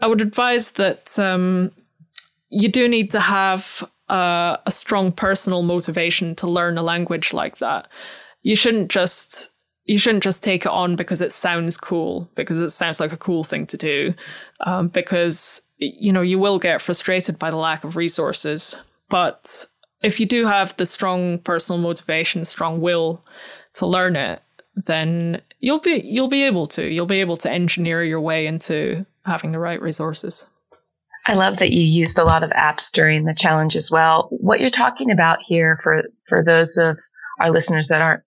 [0.00, 1.72] I would advise that um,
[2.48, 7.58] you do need to have uh, a strong personal motivation to learn a language like
[7.58, 7.88] that.
[8.42, 9.50] You shouldn't just
[9.86, 13.16] you shouldn't just take it on because it sounds cool because it sounds like a
[13.16, 14.14] cool thing to do
[14.64, 18.76] um, because you know you will get frustrated by the lack of resources
[19.08, 19.66] but
[20.02, 23.24] if you do have the strong personal motivation, strong will
[23.74, 24.42] to learn it,
[24.74, 29.06] then you'll be you'll be able to you'll be able to engineer your way into
[29.24, 30.46] having the right resources.
[31.26, 34.28] I love that you used a lot of apps during the challenge as well.
[34.30, 36.98] What you're talking about here for for those of
[37.40, 38.22] our listeners that aren't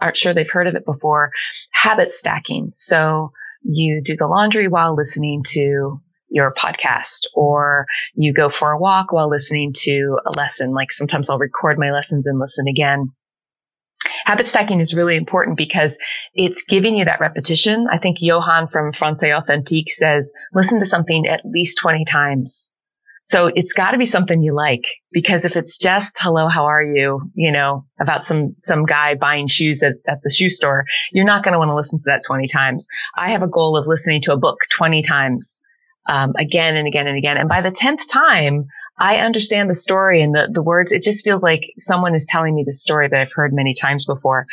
[0.00, 1.30] aren't sure they've heard of it before,
[1.72, 2.72] habit stacking.
[2.76, 3.32] So
[3.62, 6.00] you do the laundry while listening to
[6.32, 10.72] your podcast or you go for a walk while listening to a lesson.
[10.72, 13.12] Like sometimes I'll record my lessons and listen again.
[14.24, 15.98] habit stacking is really important because
[16.34, 17.86] it's giving you that repetition.
[17.92, 22.72] I think Johan from Francais Authentique says, listen to something at least 20 times.
[23.24, 26.82] So it's got to be something you like because if it's just hello, how are
[26.82, 27.30] you?
[27.34, 31.44] You know, about some, some guy buying shoes at, at the shoe store, you're not
[31.44, 32.86] going to want to listen to that 20 times.
[33.16, 35.60] I have a goal of listening to a book 20 times,
[36.08, 37.36] um, again and again and again.
[37.36, 38.66] And by the 10th time,
[38.98, 40.92] I understand the story and the, the words.
[40.92, 44.04] It just feels like someone is telling me the story that I've heard many times
[44.06, 44.46] before.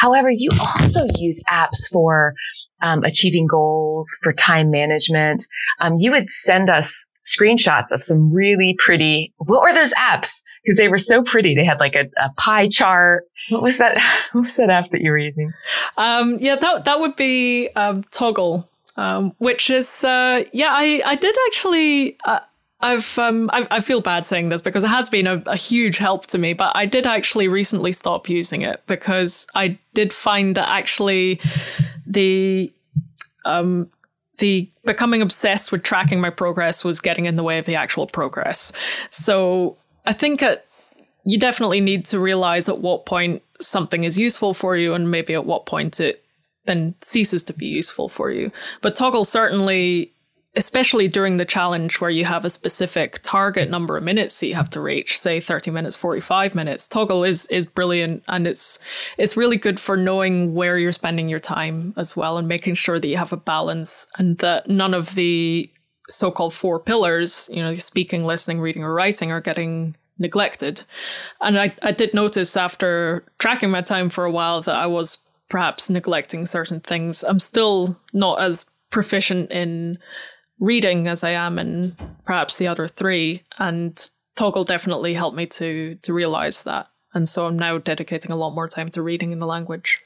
[0.00, 2.34] However, you also use apps for
[2.82, 5.46] um, achieving goals, for time management.
[5.80, 10.42] Um, you would send us screenshots of some really pretty, what were those apps?
[10.64, 11.54] Because they were so pretty.
[11.54, 13.24] They had like a, a, pie chart.
[13.48, 13.98] What was that?
[14.32, 15.52] What was that app that you were using?
[15.96, 18.68] Um, yeah, that that would be um, Toggl,
[19.00, 20.74] um, which is uh, yeah.
[20.76, 22.18] I I did actually.
[22.24, 22.40] Uh,
[22.82, 25.98] I've um I, I, feel bad saying this because it has been a, a, huge
[25.98, 30.56] help to me, but I did actually recently stop using it because I did find
[30.56, 31.40] that actually
[32.06, 32.72] the
[33.44, 33.90] um
[34.38, 38.06] the becoming obsessed with tracking my progress was getting in the way of the actual
[38.06, 38.72] progress.
[39.10, 39.76] So
[40.06, 40.42] I think
[41.24, 45.34] you definitely need to realize at what point something is useful for you and maybe
[45.34, 46.24] at what point it
[46.64, 48.52] then ceases to be useful for you.
[48.80, 50.14] But Toggl certainly
[50.56, 54.54] especially during the challenge where you have a specific target number of minutes that you
[54.54, 58.78] have to reach say 30 minutes 45 minutes Toggl is is brilliant and it's
[59.16, 62.98] it's really good for knowing where you're spending your time as well and making sure
[62.98, 65.70] that you have a balance and that none of the
[66.08, 70.82] so-called four pillars you know speaking listening reading or writing are getting neglected
[71.40, 75.24] and i i did notice after tracking my time for a while that i was
[75.50, 79.98] perhaps neglecting certain things i'm still not as proficient in
[80.60, 83.42] reading as I am in perhaps the other three.
[83.58, 83.96] And
[84.38, 86.88] Toggl definitely helped me to to realize that.
[87.12, 90.00] And so I'm now dedicating a lot more time to reading in the language.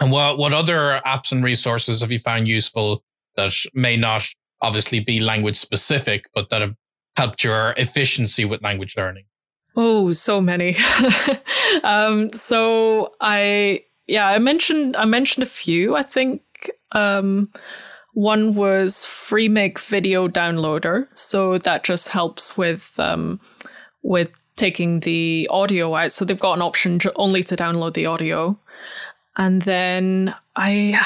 [0.00, 3.04] And what what other apps and resources have you found useful
[3.36, 4.28] that may not
[4.60, 6.74] obviously be language specific, but that have
[7.16, 9.24] helped your efficiency with language learning?
[9.74, 10.76] Oh, so many.
[11.84, 15.96] um, so I yeah, I mentioned I mentioned a few.
[15.96, 16.42] I think
[16.92, 17.50] um,
[18.14, 23.40] one was Freemake Video Downloader, so that just helps with um,
[24.02, 26.12] with taking the audio out.
[26.12, 28.58] So they've got an option only to download the audio,
[29.36, 31.00] and then I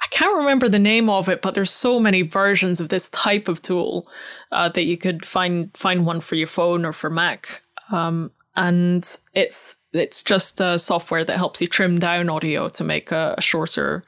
[0.00, 3.48] I can't remember the name of it, but there's so many versions of this type
[3.48, 4.06] of tool
[4.52, 7.62] uh, that you could find find one for your phone or for Mac.
[7.90, 13.12] Um, and it's it's just a software that helps you trim down audio to make
[13.12, 14.02] a, a shorter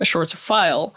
[0.00, 0.94] a shorter file.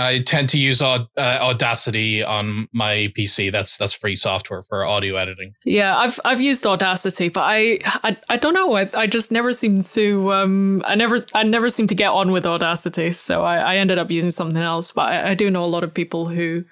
[0.00, 3.52] I tend to use uh, Audacity on my PC.
[3.52, 5.52] That's that's free software for audio editing.
[5.64, 8.76] Yeah, I've I've used Audacity, but I I, I don't know.
[8.76, 12.32] I, I just never seem to um I never I never seem to get on
[12.32, 14.92] with Audacity, so I, I ended up using something else.
[14.92, 16.64] But I, I do know a lot of people who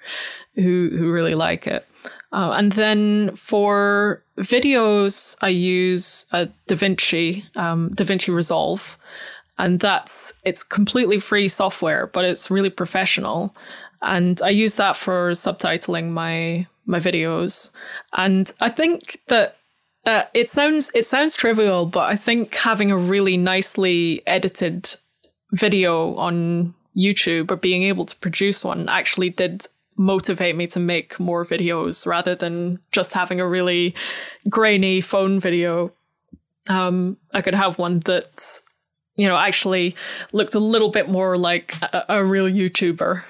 [0.55, 1.85] who who really like it.
[2.31, 8.97] Uh, and then for videos, I use DaVinci, um, DaVinci Resolve.
[9.57, 13.55] And that's it's completely free software but it's really professional.
[14.01, 17.71] And i use that for subtitling my my videos.
[18.13, 19.57] And i think that
[20.05, 24.89] uh, it sounds it sounds trivial but i think having a really nicely edited
[25.51, 29.65] video on youtube or being able to produce one actually did
[29.99, 33.93] motivate me to make more videos rather than just having a really
[34.49, 35.91] grainy phone video.
[36.69, 38.63] Um, I could have one that's
[39.19, 39.97] you know, actually
[40.31, 43.21] looked a little bit more like a, a real YouTuber.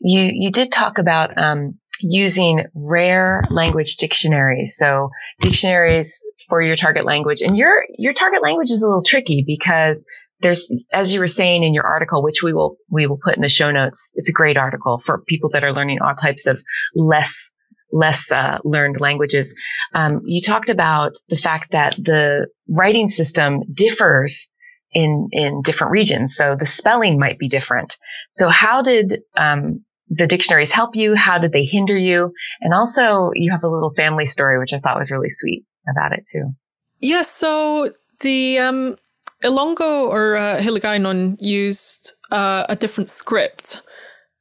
[0.00, 5.10] You you did talk about um, using rare language dictionaries, so
[5.40, 10.06] dictionaries for your target language, and your your target language is a little tricky because
[10.42, 13.42] there's, as you were saying in your article, which we will we will put in
[13.42, 14.08] the show notes.
[14.14, 16.60] It's a great article for people that are learning all types of
[16.94, 17.50] less
[17.92, 19.54] less uh, learned languages.
[19.94, 24.48] Um, you talked about the fact that the writing system differs
[24.92, 26.34] in in different regions.
[26.36, 27.96] So the spelling might be different.
[28.30, 31.14] So how did um, the dictionaries help you?
[31.14, 32.32] How did they hinder you?
[32.60, 36.12] And also, you have a little family story, which I thought was really sweet about
[36.12, 36.52] it too.
[37.00, 37.10] Yes.
[37.10, 38.96] Yeah, so the um,
[39.42, 43.82] Ilongo or uh, Hiligaynon used uh, a different script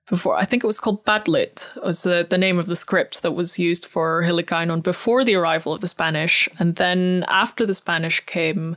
[0.10, 0.36] before.
[0.36, 3.58] I think it was called Badlit, was the, the name of the script that was
[3.58, 6.48] used for Hiligaynon before the arrival of the Spanish.
[6.60, 8.76] And then after the Spanish came,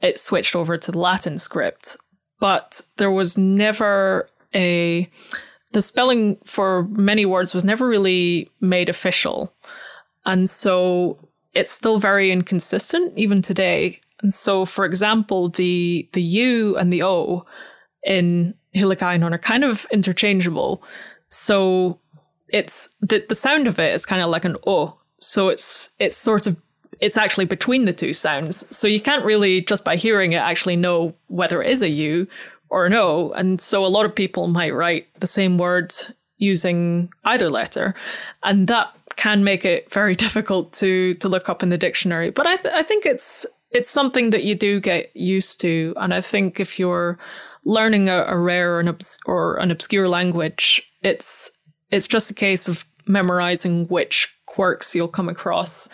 [0.00, 1.96] it switched over to the Latin script.
[2.38, 5.10] But there was never a
[5.72, 9.52] the spelling for many words was never really made official.
[10.24, 11.18] And so
[11.54, 14.00] it's still very inconsistent even today.
[14.22, 17.46] And so, for example, the the U and the O
[18.04, 20.82] in Hiligaynon are kind of interchangeable.
[21.28, 22.00] So
[22.48, 24.98] it's the the sound of it is kind of like an O.
[25.18, 26.56] So it's it's sort of
[27.00, 28.74] it's actually between the two sounds.
[28.74, 32.26] So you can't really just by hearing it actually know whether it is a U
[32.68, 33.30] or an O.
[33.32, 35.92] And so a lot of people might write the same word
[36.38, 37.94] using either letter,
[38.42, 42.30] and that can make it very difficult to to look up in the dictionary.
[42.30, 43.46] But I th- I think it's
[43.76, 47.18] it's something that you do get used to, and I think if you're
[47.64, 51.50] learning a, a rare or an, obs- or an obscure language, it's
[51.90, 55.88] it's just a case of memorizing which quirks you'll come across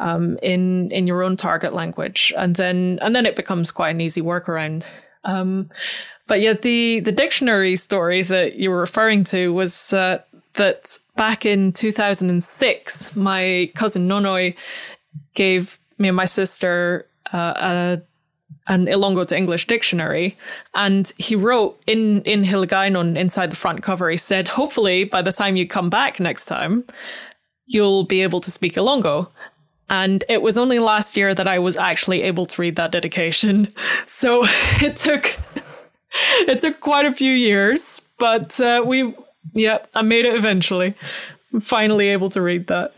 [0.00, 4.00] um, in in your own target language, and then and then it becomes quite an
[4.00, 4.88] easy workaround.
[5.24, 5.68] Um,
[6.26, 10.18] but yeah, the the dictionary story that you were referring to was uh,
[10.54, 14.56] that back in 2006, my cousin Nonoi
[15.34, 17.96] gave me and my sister uh,
[18.68, 20.36] an to English dictionary,
[20.74, 24.10] and he wrote in in Hiligaynon inside the front cover.
[24.10, 26.84] He said, "Hopefully, by the time you come back next time,
[27.66, 29.28] you'll be able to speak Ilongo."
[29.90, 33.68] And it was only last year that I was actually able to read that dedication.
[34.06, 34.44] So
[34.80, 35.36] it took
[36.48, 39.14] it took quite a few years, but uh, we
[39.54, 40.94] yeah, I made it eventually.
[41.52, 42.92] I'm finally able to read that.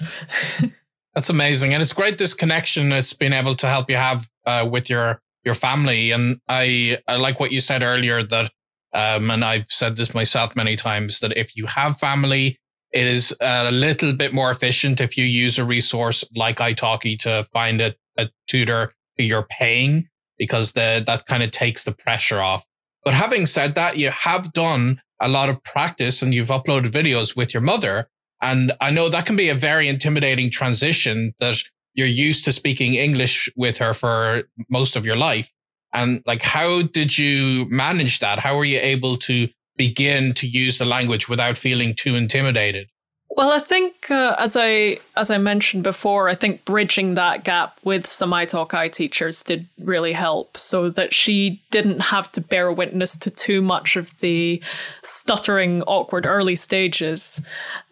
[1.15, 4.69] That's amazing, and it's great this connection it's been able to help you have uh,
[4.71, 6.13] with your your family.
[6.13, 8.51] And I I like what you said earlier that,
[8.93, 12.59] um, and I've said this myself many times that if you have family,
[12.93, 17.43] it is a little bit more efficient if you use a resource like italki to
[17.53, 20.09] find a, a tutor who you're paying
[20.39, 22.65] because the that kind of takes the pressure off.
[23.05, 27.37] But having said that, you have done a lot of practice and you've uploaded videos
[27.37, 28.09] with your mother.
[28.43, 31.57] And I know that can be a very intimidating transition that
[31.95, 35.53] you're used to speaking English with her for most of your life.
[35.93, 38.39] And like, how did you manage that?
[38.39, 42.89] How were you able to begin to use the language without feeling too intimidated?
[43.37, 47.79] Well, I think uh, as I as I mentioned before, I think bridging that gap
[47.85, 53.17] with some italki teachers did really help, so that she didn't have to bear witness
[53.19, 54.63] to too much of the
[55.03, 57.41] stuttering, awkward early stages.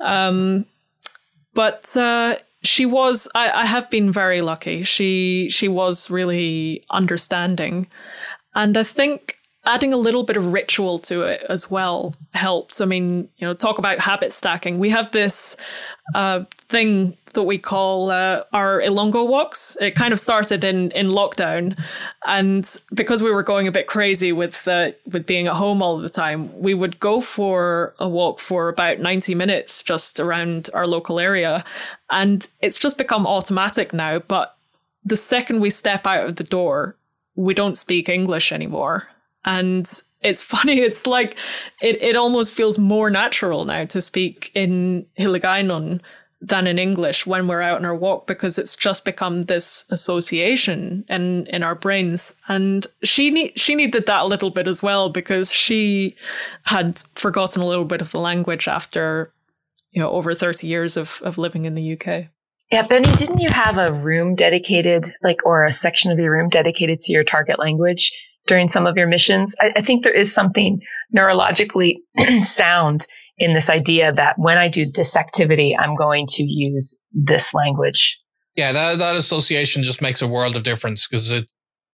[0.00, 0.66] Um,
[1.54, 4.82] but uh, she was I, I have been very lucky.
[4.82, 7.86] She she was really understanding.
[8.56, 9.37] And I think
[9.68, 12.80] adding a little bit of ritual to it as well helped.
[12.80, 14.78] I mean, you know, talk about habit stacking.
[14.78, 15.58] We have this
[16.14, 19.76] uh, thing that we call uh, our Ilongo walks.
[19.78, 21.78] It kind of started in in lockdown,
[22.26, 25.98] and because we were going a bit crazy with uh, with being at home all
[25.98, 30.86] the time, we would go for a walk for about ninety minutes just around our
[30.86, 31.62] local area,
[32.10, 34.18] and it's just become automatic now.
[34.18, 34.56] But
[35.04, 36.96] the second we step out of the door,
[37.36, 39.08] we don't speak English anymore
[39.48, 39.90] and
[40.20, 41.36] it's funny, it's like
[41.82, 46.00] it, it almost feels more natural now to speak in Hiligaynon
[46.40, 51.04] than in English when we're out on our walk because it's just become this association
[51.08, 52.34] in in our brains.
[52.48, 56.14] And she she needed that a little bit as well because she
[56.62, 59.32] had forgotten a little bit of the language after
[59.90, 62.26] you know over 30 years of of living in the UK.
[62.70, 66.50] Yeah, Benny, didn't you have a room dedicated, like, or a section of your room
[66.50, 68.12] dedicated to your target language?
[68.48, 69.54] During some of your missions.
[69.60, 70.80] I, I think there is something
[71.14, 71.96] neurologically
[72.44, 73.06] sound
[73.38, 78.18] in this idea that when I do this activity, I'm going to use this language.
[78.56, 81.48] Yeah, that, that association just makes a world of difference because it,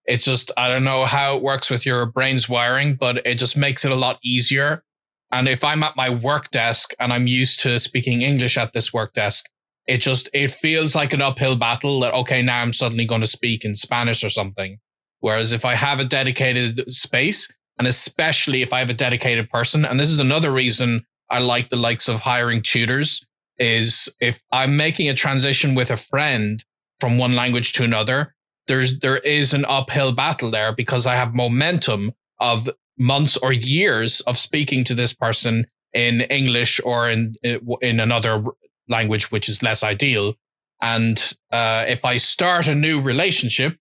[0.07, 3.57] it's just, I don't know how it works with your brain's wiring, but it just
[3.57, 4.83] makes it a lot easier.
[5.31, 8.95] And if I'm at my work desk and I'm used to speaking English at this
[8.95, 9.47] work desk,
[9.87, 13.27] it just, it feels like an uphill battle that, okay, now I'm suddenly going to
[13.27, 14.79] speak in Spanish or something.
[15.25, 19.87] Whereas if I have a dedicated space, and especially if I have a dedicated person,
[19.87, 24.77] and this is another reason I like the likes of hiring tutors, is if I'm
[24.77, 26.63] making a transition with a friend
[27.01, 28.35] from one language to another,
[28.67, 32.69] there's there is an uphill battle there because I have momentum of
[32.99, 37.37] months or years of speaking to this person in English or in
[37.81, 38.45] in another
[38.91, 40.35] language which is less ideal.
[40.83, 41.17] And
[41.51, 43.79] uh, if I start a new relationship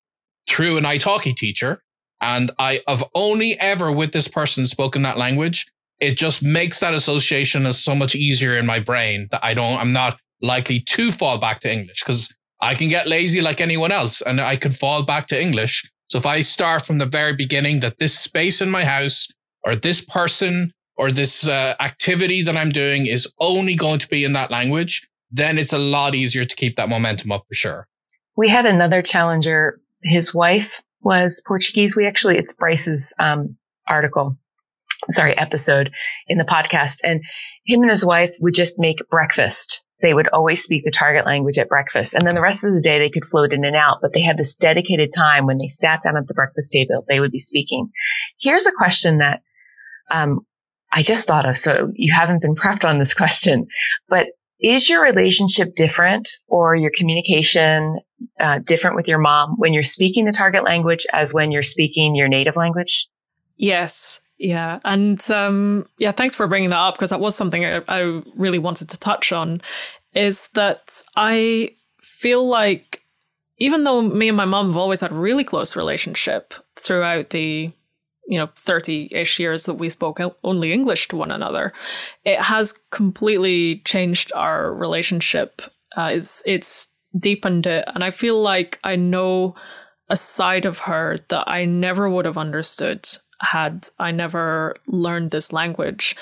[0.50, 1.82] through an italki teacher
[2.24, 5.66] and I have only ever with this person spoken that language,
[6.00, 9.78] it just makes that association as so much easier in my brain that I don't,
[9.78, 13.92] I'm not likely to fall back to English because I can get lazy like anyone
[13.92, 15.84] else and I could fall back to English.
[16.08, 19.28] So if I start from the very beginning that this space in my house
[19.66, 24.24] or this person or this uh, activity that I'm doing is only going to be
[24.24, 27.88] in that language, then it's a lot easier to keep that momentum up for sure.
[28.38, 31.96] We had another challenger his wife was Portuguese.
[31.96, 34.38] We actually, it's Bryce's um, article,
[35.10, 35.92] sorry, episode
[36.28, 36.98] in the podcast.
[37.04, 37.22] And
[37.66, 39.84] him and his wife would just make breakfast.
[40.02, 42.14] They would always speak the target language at breakfast.
[42.14, 44.22] And then the rest of the day they could float in and out, but they
[44.22, 47.40] had this dedicated time when they sat down at the breakfast table, they would be
[47.40, 47.90] speaking.
[48.40, 49.42] Here's a question that
[50.12, 50.42] um,
[50.92, 51.58] I just thought of.
[51.58, 53.68] So you haven't been prepped on this question,
[54.10, 54.28] but
[54.60, 58.00] is your relationship different or your communication
[58.40, 62.16] uh, different with your mom when you're speaking the target language as when you're speaking
[62.16, 63.08] your native language?
[63.58, 64.22] Yes.
[64.38, 64.80] Yeah.
[64.84, 68.60] And um, yeah, thanks for bringing that up because that was something I, I really
[68.60, 69.62] wanted to touch on
[70.14, 71.72] is that I
[72.02, 73.04] feel like
[73.58, 77.72] even though me and my mom have always had a really close relationship throughout the
[78.28, 81.74] you know 30ish years that we spoke only english to one another
[82.24, 85.62] it has completely changed our relationship
[85.98, 89.56] uh, it's it's deepened it and i feel like i know
[90.10, 93.08] a side of her that i never would have understood
[93.42, 96.16] had i never learned this language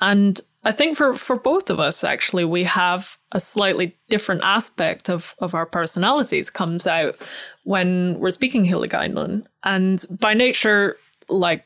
[0.00, 5.08] and i think for for both of us actually we have a slightly different aspect
[5.08, 7.16] of of our personalities comes out
[7.64, 9.44] when we're speaking Hiligaynon.
[9.62, 10.96] And by nature,
[11.28, 11.64] like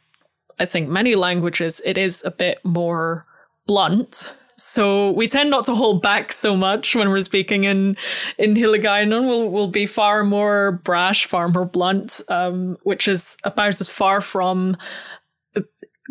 [0.58, 3.24] I think many languages, it is a bit more
[3.66, 4.36] blunt.
[4.56, 7.96] So we tend not to hold back so much when we're speaking in
[8.38, 9.28] in Hiligaynon.
[9.28, 14.20] We'll we'll be far more brash, far more blunt, um, which is about as far
[14.20, 14.76] from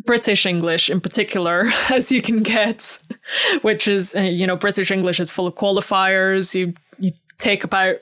[0.05, 2.99] British English in particular as you can get,
[3.61, 6.53] which is uh, you know British English is full of qualifiers.
[6.53, 7.95] You you take about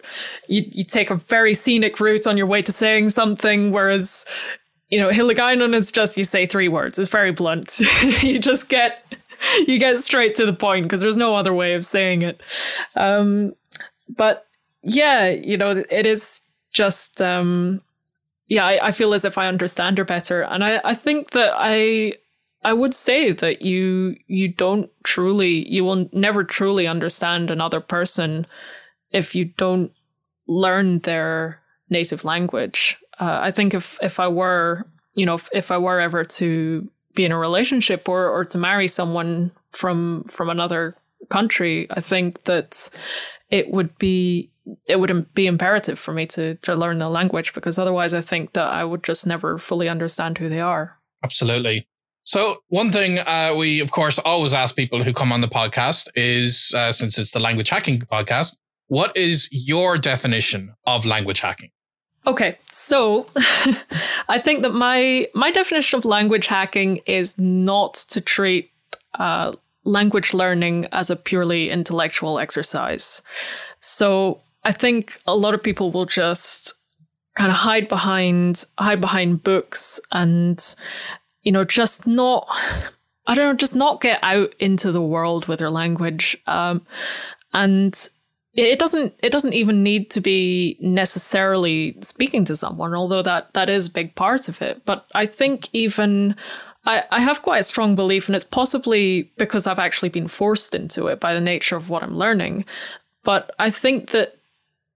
[0.47, 4.25] you you take a very scenic route on your way to saying something, whereas
[4.91, 6.99] you know, Hiligaynon is just you say three words.
[6.99, 7.79] It's very blunt.
[8.21, 9.03] you just get
[9.67, 12.41] you get straight to the point because there's no other way of saying it.
[12.95, 13.53] Um,
[14.09, 14.47] but
[14.83, 17.81] yeah, you know, it is just um,
[18.47, 18.65] yeah.
[18.65, 22.13] I, I feel as if I understand her better, and I I think that I
[22.63, 28.45] I would say that you you don't truly you will never truly understand another person
[29.11, 29.91] if you don't
[30.47, 35.69] learn their native language uh, I think if if I were, you know, if, if
[35.71, 40.49] I were ever to be in a relationship or or to marry someone from from
[40.49, 40.95] another
[41.29, 42.89] country, I think that
[43.49, 44.49] it would be
[44.85, 48.53] it would be imperative for me to to learn the language because otherwise I think
[48.53, 50.97] that I would just never fully understand who they are.
[51.23, 51.87] Absolutely.
[52.23, 56.09] So one thing uh, we of course always ask people who come on the podcast
[56.15, 58.57] is uh, since it's the language hacking podcast,
[58.87, 61.71] what is your definition of language hacking?
[62.27, 63.25] Okay, so
[64.29, 68.71] I think that my my definition of language hacking is not to treat
[69.17, 69.53] uh,
[69.83, 73.21] language learning as a purely intellectual exercise.
[73.79, 76.73] So I think a lot of people will just
[77.35, 80.75] kind of hide behind hide behind books and
[81.43, 82.47] you know just not
[83.25, 86.85] I don't know just not get out into the world with their language um,
[87.53, 87.95] and
[88.53, 93.69] it doesn't it doesn't even need to be necessarily speaking to someone although that that
[93.69, 94.83] is a big part of it.
[94.85, 96.35] But i think even
[96.83, 100.75] I, I have quite a strong belief and it's possibly because i've actually been forced
[100.75, 102.65] into it by the nature of what i'm learning.
[103.23, 104.37] But i think that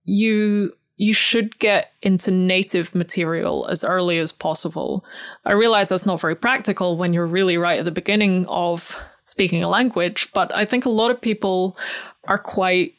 [0.03, 5.03] you you should get into native material as early as possible.
[5.43, 9.63] I realize that's not very practical when you're really right at the beginning of speaking
[9.63, 11.75] a language but i think a lot of people
[12.25, 12.93] are quite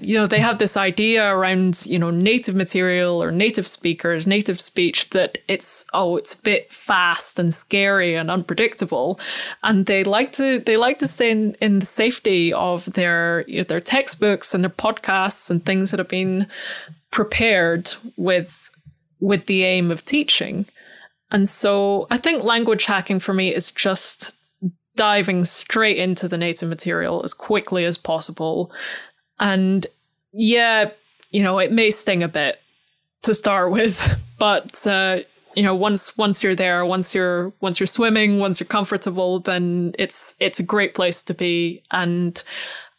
[0.00, 4.60] you know they have this idea around you know native material or native speakers native
[4.60, 9.18] speech that it's oh it's a bit fast and scary and unpredictable.
[9.62, 13.58] And they like to they like to stay in, in the safety of their you
[13.58, 16.46] know, their textbooks and their podcasts and things that have been
[17.10, 18.70] prepared with
[19.20, 20.66] with the aim of teaching.
[21.30, 24.34] And so i think language hacking for me is just
[24.96, 28.72] diving straight into the native material as quickly as possible
[29.40, 29.86] and
[30.32, 30.90] yeah,
[31.30, 32.60] you know, it may sting a bit
[33.22, 35.20] to start with, but uh,
[35.54, 39.94] you know, once once you're there, once you're once you're swimming, once you're comfortable, then
[39.98, 42.42] it's it's a great place to be, and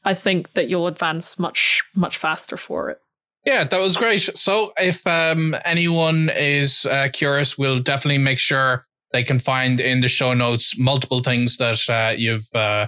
[0.04, 3.02] I think that you'll advance much much faster for it.
[3.46, 4.20] Yeah, that was great.
[4.38, 10.02] So, if um, anyone is uh, curious, we'll definitely make sure they can find in
[10.02, 12.88] the show notes multiple things that uh, you've uh,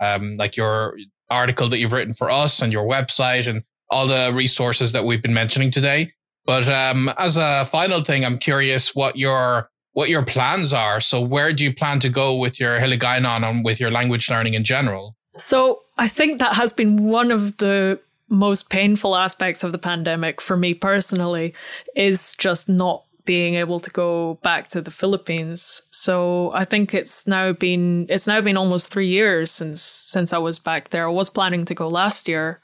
[0.00, 0.96] um, like your
[1.32, 5.22] article that you've written for us and your website and all the resources that we've
[5.22, 6.12] been mentioning today.
[6.44, 11.00] But um, as a final thing, I'm curious what your what your plans are.
[11.00, 14.54] So where do you plan to go with your Hiligaynon and with your language learning
[14.54, 15.16] in general?
[15.36, 20.40] So I think that has been one of the most painful aspects of the pandemic
[20.40, 21.54] for me personally
[21.94, 25.82] is just not being able to go back to the Philippines.
[25.90, 30.38] So I think it's now been it's now been almost three years since since I
[30.38, 31.06] was back there.
[31.06, 32.60] I was planning to go last year,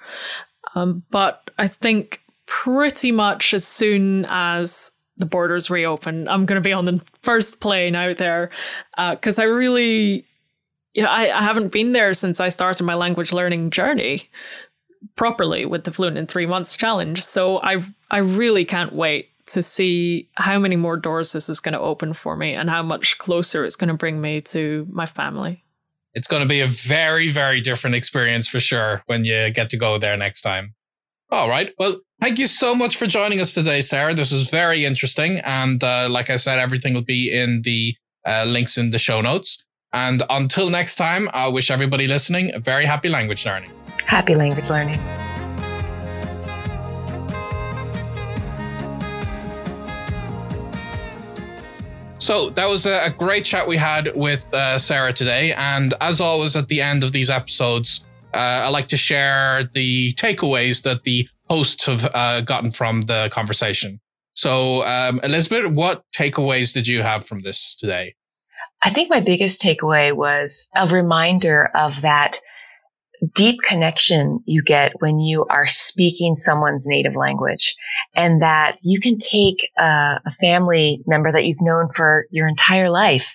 [0.75, 6.67] um, but I think pretty much as soon as the borders reopen, I'm going to
[6.67, 8.51] be on the first plane out there
[9.11, 10.25] because uh, I really,
[10.95, 14.31] you know, I, I haven't been there since I started my language learning journey
[15.17, 17.23] properly with the Fluent in Three Months challenge.
[17.23, 21.73] So I I really can't wait to see how many more doors this is going
[21.73, 25.07] to open for me and how much closer it's going to bring me to my
[25.07, 25.65] family.
[26.15, 29.77] It's going to be a very, very different experience for sure when you get to
[29.77, 30.75] go there next time.
[31.31, 31.73] All right.
[31.79, 34.15] Well, thank you so much for joining us today, Sarah.
[34.15, 35.39] This was very interesting.
[35.41, 37.95] And uh, like I said, everything will be in the
[38.27, 39.63] uh, links in the show notes.
[39.93, 43.71] And until next time, I wish everybody listening a very happy language learning.
[44.07, 44.99] Happy language learning.
[52.19, 55.53] So that was a, great chat we had with uh, Sarah today.
[55.55, 58.05] And as always, at the end of these episodes,
[58.35, 63.31] uh, I like to share the takeaways that the hosts have uh, gotten from the
[63.33, 64.01] conversation.
[64.35, 68.15] So, um, Elizabeth, what takeaways did you have from this today?
[68.83, 72.37] I think my biggest takeaway was a reminder of that
[73.35, 77.75] deep connection you get when you are speaking someone's native language
[78.15, 82.91] and that you can take a, a, family member that you've known for your entire
[82.91, 83.27] life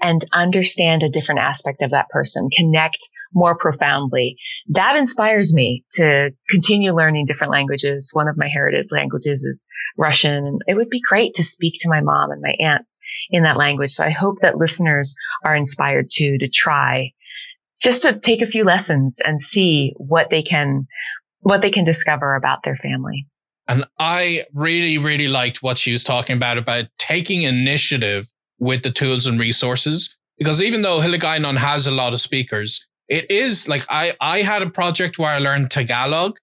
[0.00, 4.36] and understand a different aspect of that person, connect more profoundly.
[4.68, 8.10] That inspires me to continue learning different languages.
[8.12, 9.66] One of my heritage languages is
[9.96, 12.98] Russian and it would be great to speak to my mom and my aunts
[13.30, 13.90] in that language.
[13.90, 15.14] So I hope that listeners
[15.44, 17.12] are inspired to, to try
[17.82, 20.86] just to take a few lessons and see what they can,
[21.40, 23.26] what they can discover about their family.
[23.68, 28.90] And I really, really liked what she was talking about, about taking initiative with the
[28.90, 30.16] tools and resources.
[30.38, 34.62] Because even though Hiligaynon has a lot of speakers, it is like I, I had
[34.62, 36.36] a project where I learned Tagalog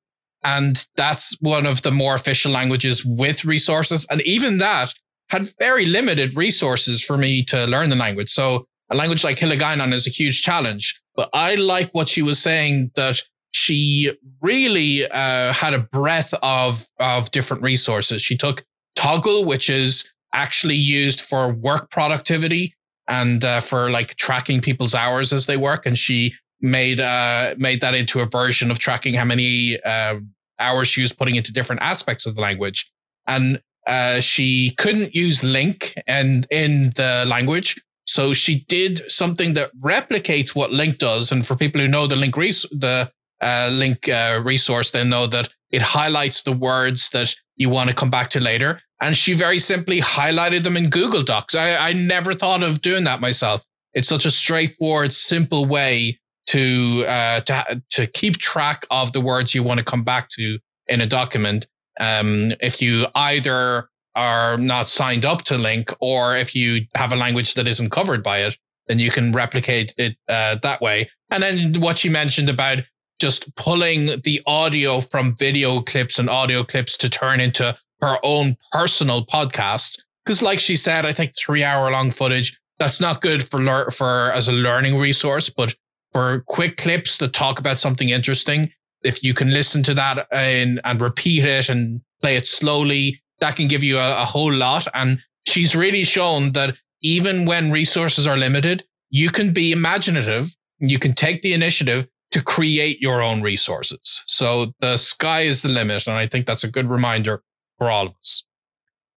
[0.44, 4.06] and that's one of the more official languages with resources.
[4.10, 4.94] And even that
[5.30, 8.30] had very limited resources for me to learn the language.
[8.30, 11.00] So a language like Hiligaynon is a huge challenge.
[11.20, 13.20] But I like what she was saying that
[13.52, 18.22] she really uh, had a breadth of of different resources.
[18.22, 18.64] She took
[18.98, 22.74] Toggl, which is actually used for work productivity
[23.10, 27.82] and uh, for like tracking people's hours as they work, and she made uh, made
[27.82, 30.22] that into a version of tracking how many uh,
[30.58, 32.90] hours she was putting into different aspects of the language.
[33.28, 37.76] And uh, she couldn't use LingQ and in the language,
[38.10, 41.32] so she did something that replicates what LingQ does.
[41.32, 45.28] And for people who know the LingQ res- the uh, LingQ uh, resource, they know
[45.28, 48.82] that it highlights the words that you want to come back to later.
[49.00, 51.54] And she very simply highlighted them in Google Docs.
[51.54, 53.64] I, I never thought of doing that myself.
[53.94, 59.54] It's such a straightforward, simple way to uh, to to keep track of the words
[59.54, 60.58] you want to come back to
[60.88, 61.68] in a document.
[62.00, 63.88] Um, if you either
[64.20, 68.22] are not signed up to LingQ, or if you have a language that isn't covered
[68.22, 68.58] by it,
[68.88, 71.10] then you can replicate it uh, that way.
[71.32, 72.80] And then what she mentioned about
[73.18, 78.58] just pulling the audio from video clips and audio clips to turn into her own
[78.74, 80.02] personal podcast.
[80.26, 83.90] Because, like she said, I think three hour long footage that's not good for lear-
[83.90, 85.76] for as a learning resource, but
[86.12, 90.82] for quick clips that talk about something interesting, if you can listen to that and
[90.84, 94.88] and repeat it and play it slowly that can give you a, a whole lot.
[94.94, 100.56] And she's really shown that even when resources are limited, you can be imaginative.
[100.80, 104.22] You can take the initiative to create your own resources.
[104.26, 106.08] So the sky is the limit.
[106.08, 107.44] And I think that's a good reminder
[107.78, 108.46] for all of us.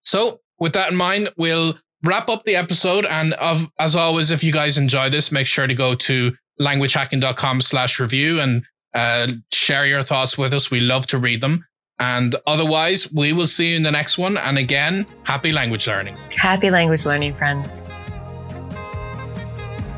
[0.04, 3.04] So with that in mind, we'll wrap up the episode.
[3.06, 7.60] And of, as always, if you guys enjoy this, make sure to go to languagehacking.com
[7.60, 8.64] slash review and
[8.94, 10.70] uh, share your thoughts with us.
[10.70, 11.64] We love to read them.
[12.02, 14.36] And otherwise, we will see you in the next one.
[14.36, 16.16] And again, happy language learning.
[16.36, 17.80] Happy language learning, friends.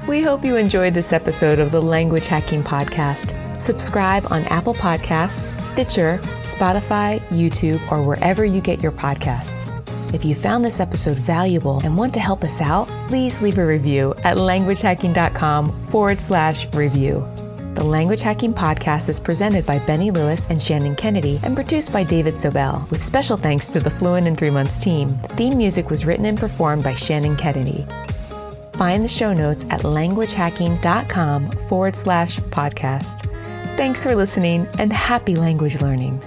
[0.06, 3.32] We hope you enjoyed this episode of the Language Hacking Podcast.
[3.58, 9.72] Subscribe on Apple Podcasts, Stitcher, Spotify, YouTube, or wherever you get your podcasts.
[10.12, 13.64] If you found this episode valuable and want to help us out, please leave a
[13.64, 17.26] review at languagehacking.com forward slash review.
[17.74, 22.04] The Language Hacking Podcast is presented by Benny Lewis and Shannon Kennedy and produced by
[22.04, 25.08] David Sobel, with special thanks to the Fluent in Three Months team.
[25.36, 27.84] Theme music was written and performed by Shannon Kennedy.
[28.74, 33.28] Find the show notes at languagehacking.com forward slash podcast.
[33.76, 36.22] Thanks for listening and happy language learning.